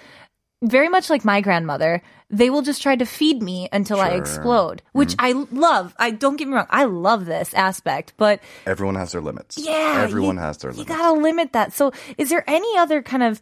very 0.62 0.90
much 0.90 1.10
like 1.10 1.24
my 1.24 1.42
grandmother, 1.42 2.02
they 2.30 2.50
will 2.50 2.64
just 2.64 2.82
try 2.82 2.96
to 2.96 3.06
feed 3.06 3.42
me 3.42 3.70
until 3.72 4.00
I 4.02 4.10
explode, 4.10 4.82
mm-hmm. 4.82 5.00
which 5.00 5.16
I 5.20 5.32
love. 5.52 5.94
I 6.00 6.12
don't 6.12 6.38
get 6.38 6.48
me 6.48 6.56
wrong, 6.56 6.68
I 6.70 6.86
love 6.86 7.26
this 7.26 7.54
aspect, 7.54 8.14
but 8.18 8.40
Everyone 8.66 8.96
has 8.96 9.12
their 9.12 9.22
limits. 9.22 9.58
yeah, 9.58 10.02
Everyone 10.04 10.36
you- 10.36 10.42
has 10.42 10.58
their 10.58 10.72
You 10.72 10.86
gotta 10.86 11.20
limit 11.20 11.54
that. 11.54 11.74
So, 11.74 11.92
is 12.18 12.30
there 12.30 12.44
any 12.48 12.78
other 12.78 13.02
kind 13.02 13.24
of 13.24 13.42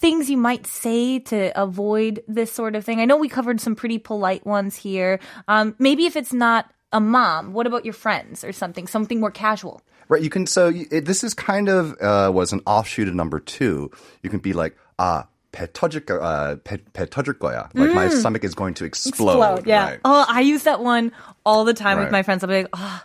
things 0.00 0.28
you 0.28 0.36
might 0.36 0.66
say 0.66 1.18
to 1.20 1.52
avoid 1.60 2.22
this 2.28 2.52
sort 2.52 2.74
of 2.76 2.84
thing? 2.84 3.00
I 3.00 3.04
know 3.04 3.16
we 3.16 3.28
covered 3.28 3.60
some 3.60 3.74
pretty 3.74 3.98
polite 3.98 4.44
ones 4.46 4.76
here. 4.76 5.18
Um, 5.48 5.74
maybe 5.78 6.06
if 6.06 6.16
it's 6.16 6.32
not 6.32 6.70
a 6.92 7.00
mom, 7.00 7.52
what 7.52 7.66
about 7.66 7.84
your 7.84 7.94
friends 7.94 8.44
or 8.44 8.52
something? 8.52 8.86
Something 8.86 9.20
more 9.20 9.30
casual. 9.30 9.80
Right. 10.08 10.22
You 10.22 10.30
can. 10.30 10.46
So 10.46 10.68
you- 10.68 10.86
it, 10.90 11.04
this 11.04 11.24
is 11.24 11.34
kind 11.34 11.68
of 11.68 11.96
uh, 12.00 12.30
was 12.32 12.52
an 12.52 12.60
offshoot 12.66 13.08
of 13.08 13.14
number 13.14 13.40
two. 13.40 13.90
You 14.22 14.30
can 14.30 14.38
be 14.38 14.52
like, 14.52 14.76
ah, 15.00 15.26
배 15.52 15.66
터질 15.72 16.02
거, 16.04 16.20
uh, 16.22 16.56
배, 16.62 16.78
배 16.92 17.06
터질 17.08 17.34
거야. 17.34 17.70
Like 17.74 17.92
my 17.92 18.08
stomach 18.08 18.44
is 18.44 18.54
going 18.54 18.74
to 18.74 18.84
explode. 18.84 19.66
yeah. 19.66 19.90
Right. 19.90 20.00
Oh, 20.04 20.24
I 20.28 20.42
use 20.42 20.62
that 20.64 20.80
one 20.80 21.10
all 21.44 21.64
the 21.64 21.74
time 21.74 21.96
with 21.98 22.04
Right. 22.06 22.12
my 22.12 22.22
friends. 22.22 22.44
I'll 22.44 22.48
be 22.48 22.62
like, 22.62 22.68
ah, 22.72 23.02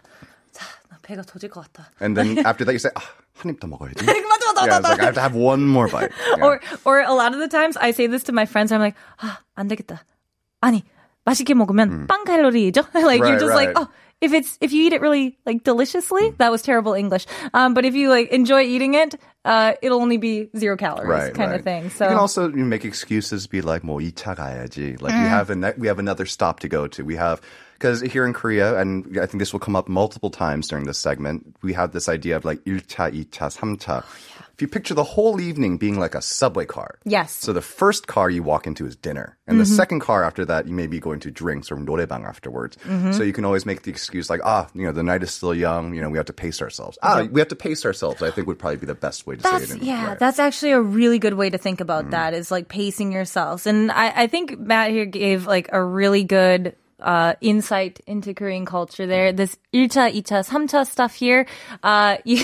자, 0.53 0.61
나 0.91 0.99
배가 1.01 1.25
터질 1.25 1.49
것 1.49 1.65
같다. 1.73 1.87
And 1.99 2.15
then 2.15 2.37
after 2.45 2.65
that, 2.65 2.73
you 2.73 2.79
say, 2.79 2.91
ah, 2.95 3.07
한입 3.41 3.59
더 3.59 3.67
먹어야지. 3.67 4.05
맞아, 4.55 4.55
맞아, 4.55 4.67
yeah, 4.67 4.77
it's 4.79 4.87
맞아. 4.87 4.89
like 4.91 5.01
I 5.01 5.05
have 5.05 5.15
to 5.15 5.21
have 5.21 5.35
one 5.35 5.67
more 5.67 5.87
bite. 5.87 6.11
Yeah. 6.37 6.45
Or, 6.45 6.61
or 6.85 6.99
a 7.01 7.13
lot 7.13 7.33
of 7.33 7.39
the 7.39 7.47
times 7.49 7.75
I 7.77 7.91
say 7.91 8.07
this 8.07 8.23
to 8.25 8.31
my 8.31 8.45
friends. 8.45 8.71
I'm 8.71 8.79
like, 8.79 8.95
ah, 9.21 9.39
안 9.57 9.67
되겠다. 9.67 9.99
아니, 10.63 10.83
맛있게 11.25 11.53
먹으면 11.53 12.07
빵 12.07 12.23
칼로리죠? 12.25 12.85
like 12.95 13.19
you're 13.21 13.31
Right, 13.35 13.39
just 13.39 13.55
like, 13.55 13.75
right. 13.75 13.85
oh, 13.85 13.87
if 14.21 14.33
it's 14.33 14.57
if 14.61 14.71
you 14.71 14.83
eat 14.85 14.93
it 14.93 15.01
really 15.01 15.37
like 15.45 15.63
deliciously, 15.63 16.31
that 16.37 16.51
was 16.51 16.61
terrible 16.61 16.93
English. 16.93 17.25
Um, 17.53 17.73
but 17.73 17.85
if 17.85 17.95
you 17.95 18.09
like 18.09 18.29
enjoy 18.29 18.61
eating 18.61 18.93
it, 18.93 19.15
uh, 19.45 19.73
it'll 19.81 19.99
only 19.99 20.17
be 20.17 20.49
zero 20.55 20.77
calories, 20.77 21.09
right, 21.09 21.33
kind 21.33 21.49
right. 21.51 21.59
of 21.59 21.63
thing. 21.65 21.89
So 21.89 22.05
you 22.05 22.09
can 22.11 22.19
also 22.21 22.47
you 22.49 22.57
know, 22.61 22.65
make 22.69 22.85
excuses, 22.85 23.47
be 23.47 23.61
like, 23.61 23.81
"뭐 23.81 23.97
2차 23.99 24.35
가야지." 24.37 25.01
Like 25.01 25.13
Mm. 25.17 25.23
we 25.23 25.29
have 25.29 25.49
a 25.49 25.73
we 25.77 25.87
have 25.87 25.97
another 25.97 26.27
stop 26.29 26.59
to 26.61 26.69
go 26.69 26.85
to. 26.85 27.03
We 27.03 27.15
have 27.17 27.41
because 27.75 28.01
here 28.01 28.25
in 28.25 28.33
Korea, 28.33 28.77
and 28.79 29.17
I 29.19 29.25
think 29.25 29.39
this 29.39 29.51
will 29.53 29.59
come 29.59 29.75
up 29.75 29.89
multiple 29.89 30.29
times 30.29 30.67
during 30.67 30.85
this 30.85 30.99
segment. 30.99 31.55
We 31.63 31.73
have 31.73 31.91
this 31.93 32.07
idea 32.07 32.35
of 32.37 32.45
like 32.45 32.59
1차, 32.65 33.11
2차, 33.11 33.57
3차. 33.57 34.03
If 34.53 34.61
you 34.61 34.67
picture 34.67 34.93
the 34.93 35.03
whole 35.03 35.41
evening 35.41 35.77
being 35.77 35.97
like 35.97 36.13
a 36.13 36.21
subway 36.21 36.65
car. 36.67 36.99
Yes. 37.03 37.31
So 37.33 37.51
the 37.51 37.61
first 37.63 38.05
car 38.05 38.29
you 38.29 38.43
walk 38.43 38.67
into 38.67 38.85
is 38.85 38.95
dinner, 38.95 39.35
and 39.47 39.59
the 39.59 39.65
second 39.65 40.01
car 40.01 40.23
after 40.23 40.45
that 40.45 40.67
you 40.67 40.73
may 40.75 40.85
be 40.85 40.99
going 40.99 41.19
to 41.21 41.31
drinks 41.31 41.71
or 41.71 41.77
노래방 41.77 42.23
afterwards. 42.27 42.77
So 43.17 43.23
you 43.23 43.33
can 43.33 43.45
always 43.45 43.65
make 43.65 43.81
the 43.81 43.89
excuse 43.89 44.29
like, 44.29 44.41
ah, 44.43 44.67
you 44.75 44.83
know, 44.85 44.91
the 44.91 45.01
night 45.01 45.23
is 45.23 45.31
still 45.33 45.55
young. 45.55 45.95
You 45.95 46.01
know, 46.01 46.09
we 46.11 46.17
have 46.19 46.27
to 46.27 46.33
pace 46.33 46.61
ourselves. 46.61 46.99
Ah, 47.01 47.25
we 47.31 47.41
have 47.41 47.47
to 47.47 47.55
pace 47.55 47.83
ourselves. 47.85 48.21
I 48.21 48.29
think 48.29 48.45
would 48.45 48.59
probably 48.59 48.77
be 48.77 48.85
the 48.85 48.93
best 48.93 49.25
way 49.25 49.37
to 49.37 49.41
That's 49.41 49.69
say 49.69 49.75
it. 49.77 49.81
in- 49.81 49.87
yeah, 49.87 50.09
right. 50.09 50.19
that's 50.19 50.37
actually 50.37 50.73
a 50.73 50.81
really 50.81 51.17
good 51.17 51.33
way 51.33 51.49
to 51.49 51.57
think 51.57 51.81
about 51.81 52.05
Mm. 52.05 52.11
that 52.11 52.33
is 52.35 52.51
like 52.51 52.67
pacing 52.67 53.11
yourselves. 53.11 53.65
And 53.65 53.89
I, 53.91 54.13
I 54.15 54.27
think 54.27 54.59
Matt 54.59 54.91
here 54.91 55.05
gave 55.05 55.47
like 55.47 55.69
a 55.73 55.81
really 55.81 56.23
good 56.23 56.75
uh, 57.01 57.33
insight 57.41 57.99
into 58.07 58.33
Korean 58.33 58.65
culture 58.65 59.07
there. 59.07 59.33
This 59.33 59.57
1차, 59.73 60.13
2차, 60.13 60.47
3차 60.47 60.85
stuff 60.85 61.13
here, 61.15 61.47
uh, 61.83 62.17
you, 62.23 62.43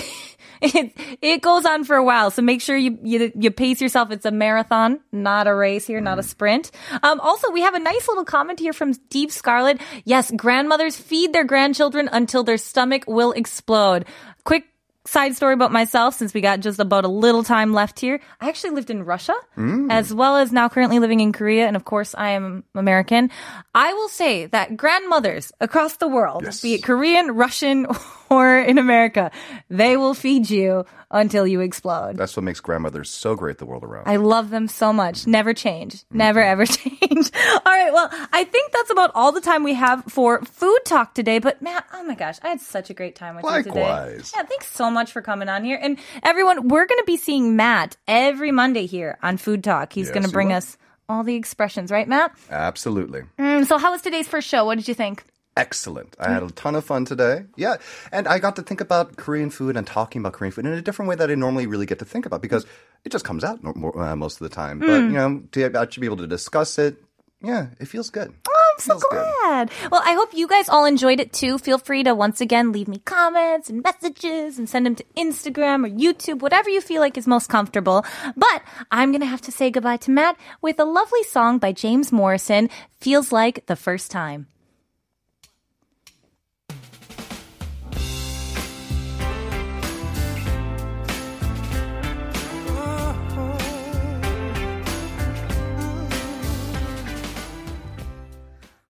it, 0.60 0.92
it 1.22 1.42
goes 1.42 1.64
on 1.64 1.84
for 1.84 1.96
a 1.96 2.04
while. 2.04 2.30
So 2.30 2.42
make 2.42 2.60
sure 2.60 2.76
you, 2.76 2.98
you, 3.02 3.32
you 3.38 3.50
pace 3.50 3.80
yourself. 3.80 4.10
It's 4.10 4.26
a 4.26 4.30
marathon, 4.30 5.00
not 5.12 5.46
a 5.46 5.54
race 5.54 5.86
here, 5.86 6.00
not 6.00 6.18
a 6.18 6.22
sprint. 6.22 6.70
Um, 7.02 7.20
also, 7.20 7.50
we 7.50 7.62
have 7.62 7.74
a 7.74 7.78
nice 7.78 8.08
little 8.08 8.24
comment 8.24 8.58
here 8.58 8.72
from 8.72 8.92
Deep 9.10 9.30
Scarlet. 9.30 9.80
Yes, 10.04 10.30
grandmothers 10.30 10.96
feed 10.96 11.32
their 11.32 11.44
grandchildren 11.44 12.08
until 12.10 12.42
their 12.42 12.58
stomach 12.58 13.04
will 13.06 13.32
explode. 13.32 14.06
Quick 14.44 14.64
side 15.05 15.35
story 15.35 15.53
about 15.53 15.71
myself 15.71 16.15
since 16.15 16.33
we 16.33 16.41
got 16.41 16.61
just 16.61 16.79
about 16.79 17.03
a 17.03 17.09
little 17.09 17.43
time 17.43 17.73
left 17.73 17.99
here. 17.99 18.21
I 18.39 18.49
actually 18.49 18.71
lived 18.71 18.89
in 18.89 19.03
Russia 19.03 19.35
mm. 19.57 19.91
as 19.91 20.13
well 20.13 20.37
as 20.37 20.51
now 20.51 20.69
currently 20.69 20.99
living 20.99 21.19
in 21.19 21.33
Korea. 21.33 21.67
And 21.67 21.75
of 21.75 21.83
course, 21.83 22.15
I 22.17 22.29
am 22.29 22.63
American. 22.73 23.29
I 23.75 23.93
will 23.93 24.09
say 24.09 24.45
that 24.47 24.77
grandmothers 24.77 25.51
across 25.59 25.97
the 25.97 26.07
world, 26.07 26.47
be 26.61 26.75
it 26.75 26.83
Korean, 26.83 27.31
Russian, 27.35 27.87
or 28.29 28.59
in 28.59 28.77
America, 28.77 29.31
they 29.69 29.97
will 29.97 30.13
feed 30.13 30.49
you 30.49 30.85
until 31.13 31.47
you 31.47 31.61
explode. 31.61 32.17
That's 32.17 32.35
what 32.35 32.43
makes 32.43 32.59
grandmothers 32.59 33.09
so 33.09 33.35
great 33.35 33.59
the 33.59 33.65
world 33.65 33.83
around. 33.83 34.07
I 34.07 34.17
love 34.17 34.49
them 34.49 34.67
so 34.67 34.91
much. 34.91 35.25
Never 35.25 35.53
change. 35.53 36.03
Never 36.11 36.41
ever 36.41 36.65
change. 36.67 37.31
All 37.33 37.61
right. 37.65 37.93
Well, 37.93 38.09
I 38.33 38.43
think 38.43 38.73
that's 38.73 38.89
about 38.89 39.11
all 39.15 39.31
the 39.31 39.39
time 39.41 39.63
we 39.63 39.75
have 39.75 40.03
for 40.05 40.41
food 40.41 40.79
talk 40.85 41.13
today. 41.13 41.39
But 41.39 41.61
Matt, 41.61 41.85
oh 41.93 42.03
my 42.03 42.15
gosh, 42.15 42.37
I 42.43 42.49
had 42.49 42.59
such 42.59 42.89
a 42.89 42.93
great 42.93 43.15
time 43.15 43.35
with 43.35 43.45
you 43.45 43.63
today. 43.63 43.81
Likewise. 43.81 44.33
Yeah, 44.35 44.43
thanks 44.43 44.69
so 44.75 44.91
much 44.91 45.11
for 45.11 45.21
coming 45.21 45.47
on 45.47 45.63
here. 45.63 45.79
And 45.81 45.97
everyone, 46.23 46.67
we're 46.67 46.85
going 46.87 46.99
to 46.99 47.05
be 47.05 47.17
seeing 47.17 47.55
Matt 47.55 47.95
every 48.07 48.51
Monday 48.51 48.87
here 48.87 49.17
on 49.23 49.37
Food 49.37 49.63
Talk. 49.63 49.93
He's 49.93 50.07
Yes, 50.07 50.13
going 50.13 50.25
to 50.25 50.31
bring 50.31 50.51
us 50.51 50.77
all 51.07 51.23
the 51.23 51.35
expressions, 51.35 51.91
right, 51.91 52.07
Matt? 52.07 52.33
Absolutely. 52.49 53.23
Mm, 53.37 53.65
so, 53.65 53.77
how 53.77 53.91
was 53.91 54.01
today's 54.01 54.27
first 54.27 54.47
show? 54.47 54.65
What 54.65 54.77
did 54.77 54.87
you 54.87 54.93
think? 54.93 55.23
Excellent. 55.55 56.15
I 56.19 56.31
had 56.31 56.41
a 56.43 56.49
ton 56.49 56.73
of 56.75 56.83
fun 56.83 57.05
today. 57.05 57.45
Yeah. 57.55 57.75
And 58.11 58.27
I 58.27 58.39
got 58.39 58.55
to 58.55 58.63
think 58.63 58.81
about 58.81 59.17
Korean 59.17 59.49
food 59.51 59.77
and 59.77 59.85
talking 59.85 60.19
about 60.21 60.33
Korean 60.33 60.51
food 60.51 60.65
in 60.65 60.73
a 60.73 60.81
different 60.81 61.09
way 61.09 61.15
that 61.15 61.29
I 61.29 61.35
normally 61.35 61.67
really 61.67 61.85
get 61.85 61.99
to 61.99 62.05
think 62.05 62.25
about 62.25 62.41
because 62.41 62.65
it 63.05 63.11
just 63.11 63.23
comes 63.23 63.43
out 63.43 63.63
more, 63.63 63.97
uh, 64.01 64.15
most 64.15 64.41
of 64.41 64.49
the 64.49 64.55
time. 64.55 64.79
But, 64.79 64.87
you 65.01 65.09
know, 65.09 65.43
to 65.51 65.65
actually 65.77 66.01
be 66.01 66.07
able 66.07 66.17
to 66.17 66.27
discuss 66.27 66.79
it, 66.79 66.97
yeah, 67.41 67.67
it 67.79 67.85
feels 67.87 68.09
good. 68.09 68.29
I'm 68.29 68.79
so 68.79 68.93
Feels 68.93 69.03
good. 69.11 69.25
glad. 69.41 69.71
Well, 69.91 70.01
I 70.03 70.13
hope 70.13 70.33
you 70.33 70.47
guys 70.47 70.69
all 70.69 70.85
enjoyed 70.85 71.19
it 71.19 71.31
too. 71.33 71.59
Feel 71.59 71.77
free 71.77 72.01
to 72.03 72.15
once 72.15 72.41
again 72.41 72.71
leave 72.71 72.87
me 72.87 72.97
comments 72.99 73.69
and 73.69 73.83
messages 73.83 74.57
and 74.57 74.67
send 74.67 74.85
them 74.87 74.95
to 74.95 75.03
Instagram 75.15 75.85
or 75.85 75.89
YouTube, 75.89 76.39
whatever 76.41 76.69
you 76.71 76.81
feel 76.81 77.01
like 77.01 77.15
is 77.17 77.27
most 77.27 77.49
comfortable. 77.49 78.03
But 78.35 78.63
I'm 78.91 79.11
going 79.11 79.21
to 79.21 79.27
have 79.27 79.41
to 79.41 79.51
say 79.51 79.69
goodbye 79.69 79.97
to 79.97 80.11
Matt 80.11 80.37
with 80.61 80.79
a 80.79 80.85
lovely 80.85 81.21
song 81.23 81.59
by 81.59 81.73
James 81.73 82.11
Morrison, 82.11 82.69
Feels 82.99 83.31
Like 83.31 83.67
the 83.67 83.75
First 83.75 84.09
Time. 84.09 84.47